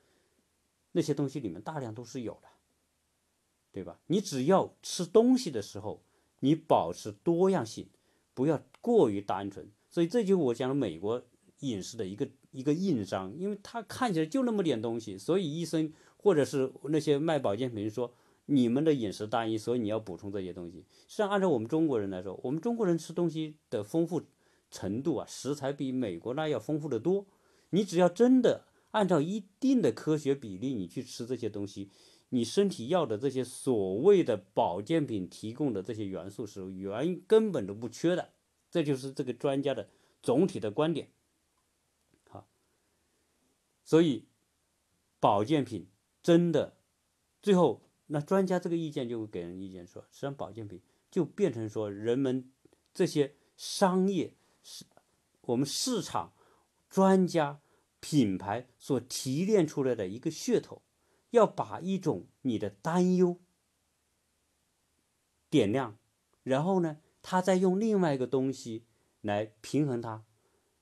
[0.93, 2.47] 那些东西里面大量都是有的，
[3.72, 3.99] 对吧？
[4.07, 6.01] 你只要吃东西的时候，
[6.39, 7.87] 你保持多样性，
[8.33, 9.69] 不要过于单纯。
[9.89, 11.23] 所以这就我讲的美国。
[11.61, 18.13] 饮食的一个一个硬伤，因为它看起来就那么点东西，所以医生或者是那些卖保健品说
[18.45, 20.85] 你们的饮食单一，所以你要补充这些东西。
[21.05, 24.21] 实际上，按照我们中国人来说，我们中国人吃东西的丰富
[24.71, 27.25] 程度啊，食材比美国那要丰富的多。
[27.71, 31.89] 你只要真的按照一定的科学比例，你去吃这些东西，
[32.30, 38.34] 你身体要的这些所谓的保健品提供的这些元素是原根本都不缺的。
[38.71, 39.89] 这就是这个专家的
[40.21, 41.11] 总体的观点。
[42.30, 42.47] 好，
[43.84, 44.27] 所以
[45.19, 45.88] 保健品
[46.21, 46.77] 真的
[47.41, 52.51] 最后，那专家这个意见就会给人意见说，实际上保健品就变成说人们
[52.93, 54.86] 这些商业是
[55.41, 56.34] 我们市场
[56.88, 57.61] 专家
[57.99, 60.84] 品牌所提炼出来的一个噱头，
[61.32, 63.38] 要把一种你的担忧
[65.49, 65.97] 点亮，
[66.43, 66.97] 然后呢？
[67.21, 68.86] 他再用另外一个东西
[69.21, 70.23] 来平衡它，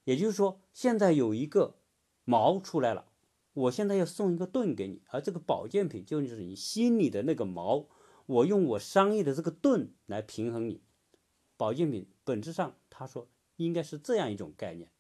[0.03, 1.79] 也就是说，现在有一个
[2.25, 3.07] 矛出来了，
[3.53, 7.87] 我现在要送一个盾给你，而这个保健品就是你心里的那个矛，
[8.27, 10.83] 我用我商业的这个盾来平衡你。
[11.57, 14.91] 保健品本质上，他说应该是这样一种概念，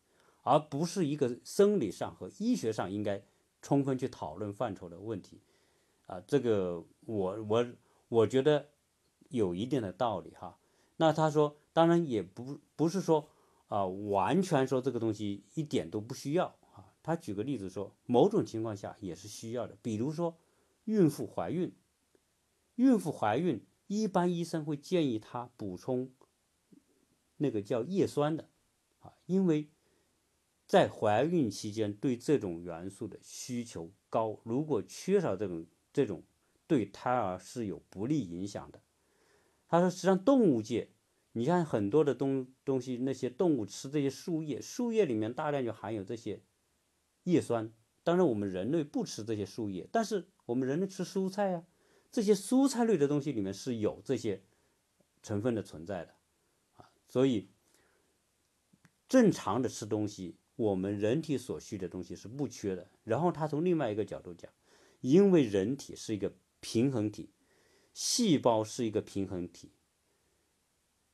[0.41, 3.23] 而不是一个生理上和医学上应该
[3.67, 5.41] 充分去讨论范畴的问题。
[6.05, 7.67] 啊，这个我我
[8.07, 8.69] 我觉得
[9.27, 10.57] 有一定的道理哈。
[10.95, 13.27] 那他说，当然也不不是说
[13.67, 16.93] 啊，完全说这个东西一点都不需要啊。
[17.03, 20.37] 他举个例子说，某种情况下也是需要的，比如说
[20.85, 21.75] 孕妇怀孕，
[22.75, 26.13] 孕妇怀孕一般医生会建议她补充
[27.35, 28.47] 那个叫叶酸的
[28.99, 29.69] 啊，因为
[30.67, 36.23] 在怀孕期间对这种元素的需求高，如果缺少这种这种，
[36.67, 38.81] 对胎儿是有不利影响的。
[39.69, 40.91] 他说：“实际上，动物界，
[41.31, 46.41] 你看很多的东东西，那些动物吃这些树叶，树叶里面大量就含有这些
[47.23, 47.73] 叶酸。
[48.03, 51.65] 当然，我们人类不吃这些树叶，但是我们人类吃蔬菜呀，
[52.11, 54.43] 这些蔬菜类的东西里面是有这些
[55.21, 56.13] 成分的存在的
[56.75, 56.89] 啊。
[57.07, 57.49] 所以，
[59.07, 62.91] 正常的吃东西，我们人体所需的东西是不缺的。
[63.05, 64.51] 然后他从另外一个角度讲，
[64.99, 67.29] 因为人体是一个平衡体。”
[67.99, 69.71] 细胞是一个平衡体。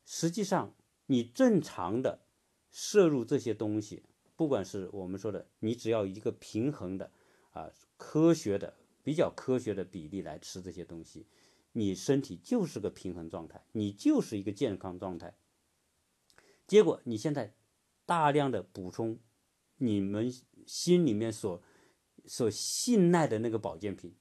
[0.03, 0.75] 实际上，
[1.05, 2.25] 你正常的
[2.69, 4.03] 摄入这些东西，
[4.35, 7.09] 不管是我们说的，你只要一个平衡的
[7.51, 11.25] 啊，科学的、比较科学的比例来吃这些东西，
[11.71, 15.37] 你身体就是个平衡状态，你就是一个健康状态。
[16.67, 17.55] 结果你现在
[18.05, 19.17] 大量的补充
[19.85, 20.33] 你们
[20.65, 21.61] 心里面所
[22.25, 24.15] 所信赖的那个保健品。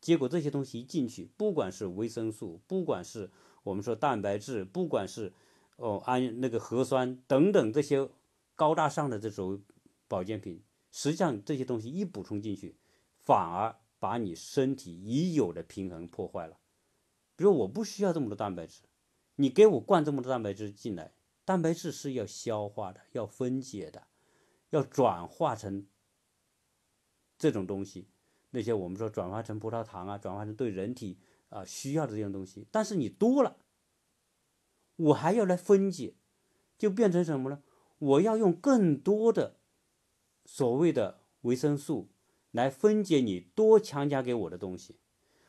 [0.00, 3.30] 结果这些东西一进去，不管是维生素，不管是
[3.62, 5.32] 我们说蛋白质，不管是
[5.76, 8.08] 哦氨那个核酸等等这些
[8.56, 9.62] 高大上的这种
[10.08, 10.60] 保健品，
[10.90, 12.76] 实际上这些东西一补充进去，
[13.20, 16.58] 反而把你身体已有的平衡破坏了。
[17.36, 18.82] 比如我不需要这么多蛋白质，
[19.36, 24.08] 你给我灌这么多蛋白质进来，蛋白质是要消化的，要分解的，
[24.72, 25.86] 要转化成
[27.38, 28.08] 这种东西。
[28.50, 31.18] 那些我们说转化成葡萄糖啊，转化成对人体
[31.48, 33.56] 啊需要的这样东西，但是你多了，
[34.96, 36.16] 我还要来分解，
[36.76, 37.62] 就变成什么呢？
[37.98, 39.58] 我要用更多的
[40.44, 42.10] 所谓的维生素
[42.50, 44.98] 来分解你多强加给我的东西。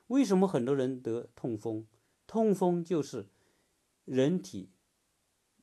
[0.08, 1.88] 为什么很多人得痛风？
[2.26, 3.28] 痛风就是
[4.06, 4.72] 人体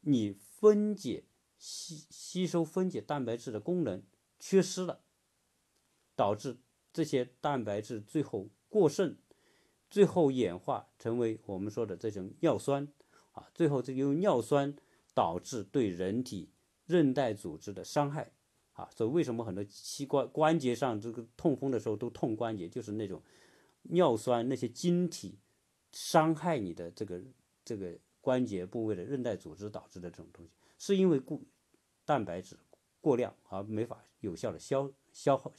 [0.02, 1.24] 你分解
[1.60, 4.02] 吸吸收分解蛋白质的功能
[4.40, 5.02] 缺失了，
[6.16, 6.58] 导致。
[6.92, 9.16] 这些蛋白质最后过剩，
[9.88, 12.92] 最后演化成为我们说的这种尿酸
[13.30, 14.74] 啊，最后这个用尿酸
[15.14, 16.50] 导致对人体
[16.86, 18.32] 韧带组织的伤害
[18.72, 23.22] 啊，所以为什么很多膝关关节上这个痛风的时候都痛关节，就是那种
[23.82, 25.38] 尿酸那些晶体
[25.92, 27.22] 伤害你的这个
[27.64, 30.50] 这个关节部位的韧带组织导致的这种东西，
[30.80, 31.40] 是因为过
[32.04, 32.56] 蛋白质
[33.00, 35.52] 过量而没法有效的消消耗。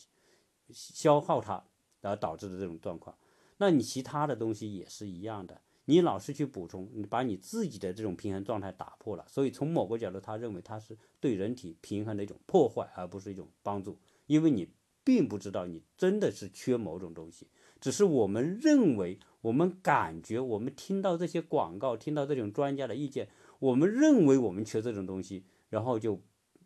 [0.74, 1.62] 消耗它，
[2.00, 3.14] 然后导致的这种状况，
[3.58, 14.70] 那你其他的东西也是一样的，你老是去补充，你把你自己的这种平衡状态打破了，所以从某个角度，他认为它是对人体平衡的一种破坏，而不是一种帮助，因为你
[15.04, 17.50] 并不知道你真的是缺某种东西，
[17.82, 23.28] 只是我们认为，我们感觉，我们听到这些广告，听到这种专家的意见，
[23.62, 26.20] 我们认为我们缺这种东西，然后就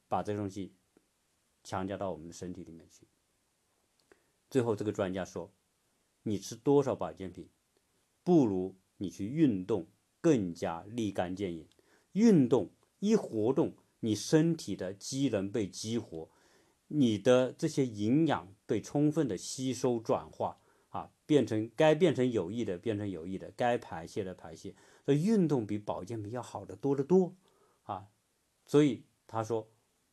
[0.07, 0.73] 把这东西
[1.61, 3.05] 强加到我们的身体里面去。
[4.49, 5.51] 最后，这个专家说
[6.23, 7.49] ：“你吃多少保健品，
[8.23, 9.89] 不如你去运动
[10.21, 11.67] 更加立竿见影。
[12.13, 16.29] 运动一活动，你身体的机能被激活，
[16.87, 24.73] 你的这些营养被充分的吸收转化啊，变成该变成有益的变成有益的，该排泄的排泄。
[25.05, 27.33] 所以运动比保健品要好的多得多
[27.83, 28.07] 啊。
[28.65, 29.69] 所以他说，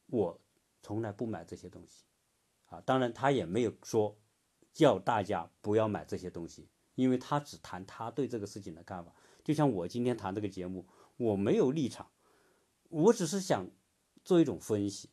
[0.07, 0.41] 我
[0.83, 2.05] 从来不买这些东西。”
[2.73, 4.17] 啊，当然他也没有说
[4.73, 9.15] 叫大家不要买这些东西，因为他只谈他对这个事情的看法。
[9.45, 10.87] 就像我今天谈这个节目，
[11.19, 12.11] 我没有立场，
[12.89, 13.69] 我只是想
[14.25, 15.11] 做一种分析，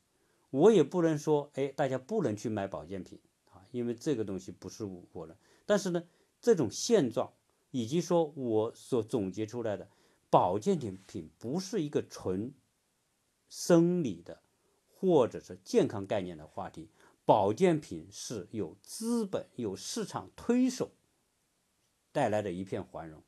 [0.51, 3.19] 我也不能说哎大家不能去买保健品
[3.51, 5.37] 啊，因为这个东西不是我的。
[5.65, 6.07] 但是呢，
[6.39, 7.33] 这种现状
[7.71, 9.89] 以及说我所总结出来的
[10.29, 12.53] 保健品品不是一个纯
[13.47, 14.41] 生理的。
[15.01, 16.89] 或者是健康概念的话题，
[17.23, 20.91] 保健品是有资本、有市场推手
[22.11, 23.23] 带来的一片繁荣。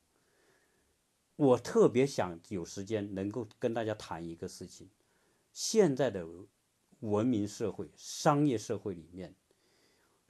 [1.37, 4.89] 我特别想有时间能够跟大家谈一个事情：
[5.53, 6.27] 现在的
[6.99, 9.33] 文明社会、商业社会里面，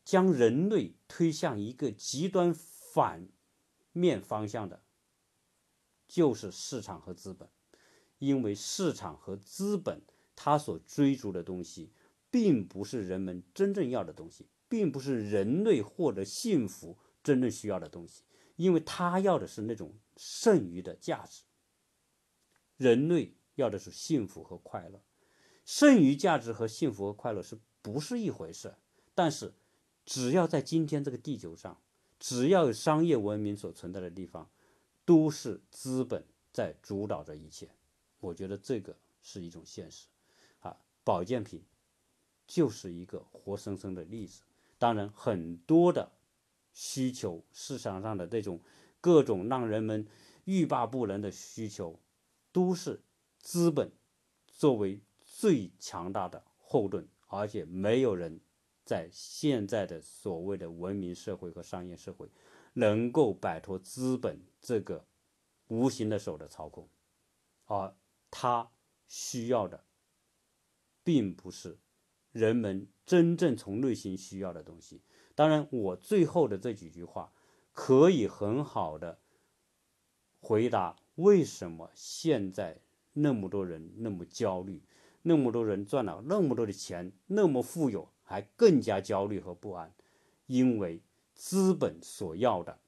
[0.05, 3.27] 将人类推向一个极端反
[3.91, 4.83] 面方向的，
[6.07, 7.49] 就是市场和资本，
[8.19, 10.01] 因为市场和资本。
[10.33, 11.91] 他所追逐的东西，
[12.31, 18.23] 并不是人们真正要的东西，并不是人类获得幸福真正需要的东西，
[18.55, 21.43] 因为他要的是那种剩余的价值。
[22.77, 25.03] 人类要的是幸福和快乐，
[25.63, 28.73] 剩余价值和幸福和快乐是不是一回事？
[29.13, 29.53] 但是，
[30.05, 31.79] 只要在今天这个地球上，
[32.21, 34.47] 只要有商业文明所存在的地方，
[35.05, 37.67] 都是资本在主导着一切。
[38.19, 40.05] 我觉得这个是一种现实
[40.59, 40.77] 啊。
[41.03, 41.63] 保健品
[42.45, 44.43] 就是一个活生生的例子。
[44.77, 46.11] 当然，很多的
[46.71, 48.61] 需求市场上的这种
[49.01, 50.07] 各种让人们
[50.45, 51.99] 欲罢不能的需求，
[52.51, 53.01] 都是
[53.39, 53.91] 资本
[54.47, 58.39] 作为最强大的后盾，而且没有人
[58.91, 62.29] 在现在的所谓的文明社会和商业社会
[62.73, 65.05] 能够摆脱资本这个
[65.67, 66.89] 无形的手的操控，
[67.65, 67.95] 而
[68.29, 68.71] 他
[69.07, 69.85] 需要的。
[71.03, 71.79] 并不是
[72.31, 75.01] 人们真正从内心需要的东西。
[75.33, 77.33] 当然，我最后的这几句话
[77.73, 79.19] 可以很好的
[80.39, 82.81] 回答为什么现在
[83.13, 84.83] 那么多人那么焦虑，
[85.23, 89.93] 那么多人赚了那么多的钱，那么富有，还更加焦虑和不安。
[90.47, 91.01] 因为
[91.35, 92.79] 资本所要的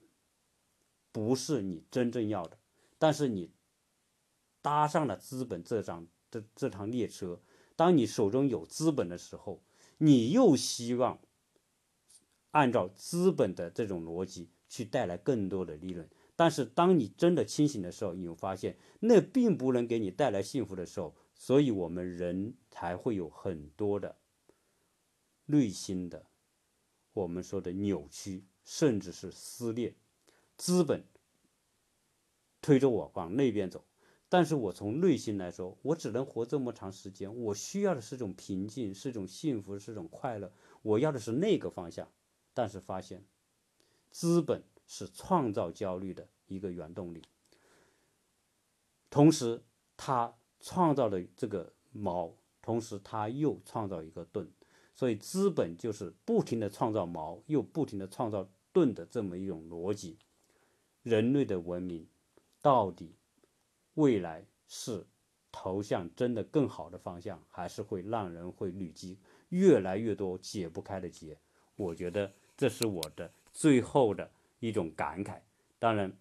[1.12, 2.58] 不是你真正要的，
[2.98, 3.52] 但是你
[4.62, 7.42] 搭上了资本这张这这趟列车。
[7.76, 9.62] 当你手中有资本的时候，
[9.98, 11.20] 你又希望
[12.52, 16.10] 按照资本的这种逻辑去带来更多的利润。
[16.36, 24.18] 但是，当你真的清醒的时候，你会发现那并不能给你带来幸福的时候，所以我们人才会有很多的
[25.46, 26.26] 内心的
[27.14, 29.96] 我们说的扭曲，甚至是撕裂。
[30.58, 31.04] 资本
[32.62, 33.86] 推着我往那边走。
[34.30, 40.52] 但是我从内心来说，我只能活这么长时间，我需要的是种平静，是种幸福，是种快乐。
[40.82, 42.12] 我要的是那个方向，
[42.52, 43.24] 但是发现，
[44.10, 47.22] 资本是创造焦虑的一个原动力。
[49.12, 49.62] 同时，
[49.96, 54.52] 它创造了这个矛，同时它又创造一个盾，
[54.94, 60.18] 所以资本就是不停的创造矛，又不停的创造盾的这么一种逻辑。
[61.02, 62.08] 人类的文明
[62.62, 63.16] 到底？
[63.96, 65.06] 未来是
[65.52, 69.20] 投向真的更好的方向，还是会让人会累积
[69.50, 71.38] 越来越多解不开的结？
[71.76, 75.40] 我觉得这是我的最后的一种感慨。
[75.78, 76.12] 当然，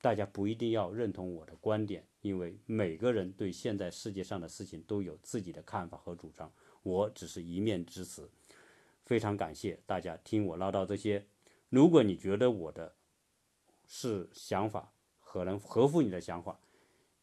[0.00, 6.50] 大家不一定要认同我的观点，因为每个人对现在世界上的事情都有自己的看法和主张。
[6.82, 8.30] 我只是一面之词。
[9.04, 11.26] 非常感谢大家听我唠叨这些。
[11.68, 12.94] 如果你觉得我的
[13.86, 16.60] 是想法可能合乎你的想法，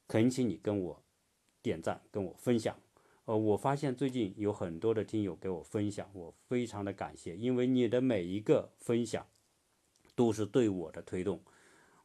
[0.07, 1.03] 恳请你跟我
[1.62, 2.78] 点赞，跟我分享。
[3.26, 9.28] 呃，我发现最近有很多的听友给我分享，我非常的感谢，因为你的每一个分享
[10.16, 11.41] 都是对我的推动。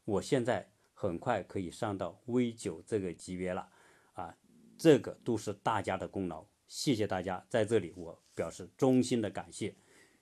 [0.05, 3.71] 我现在很快可以上到 V 九这个级别了，
[4.13, 4.37] 啊，
[4.77, 9.75] 这个都是大家的功劳，谢谢大家，在这里我表示衷心的感谢，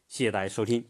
[0.09, 0.85] 谢谢大家收听。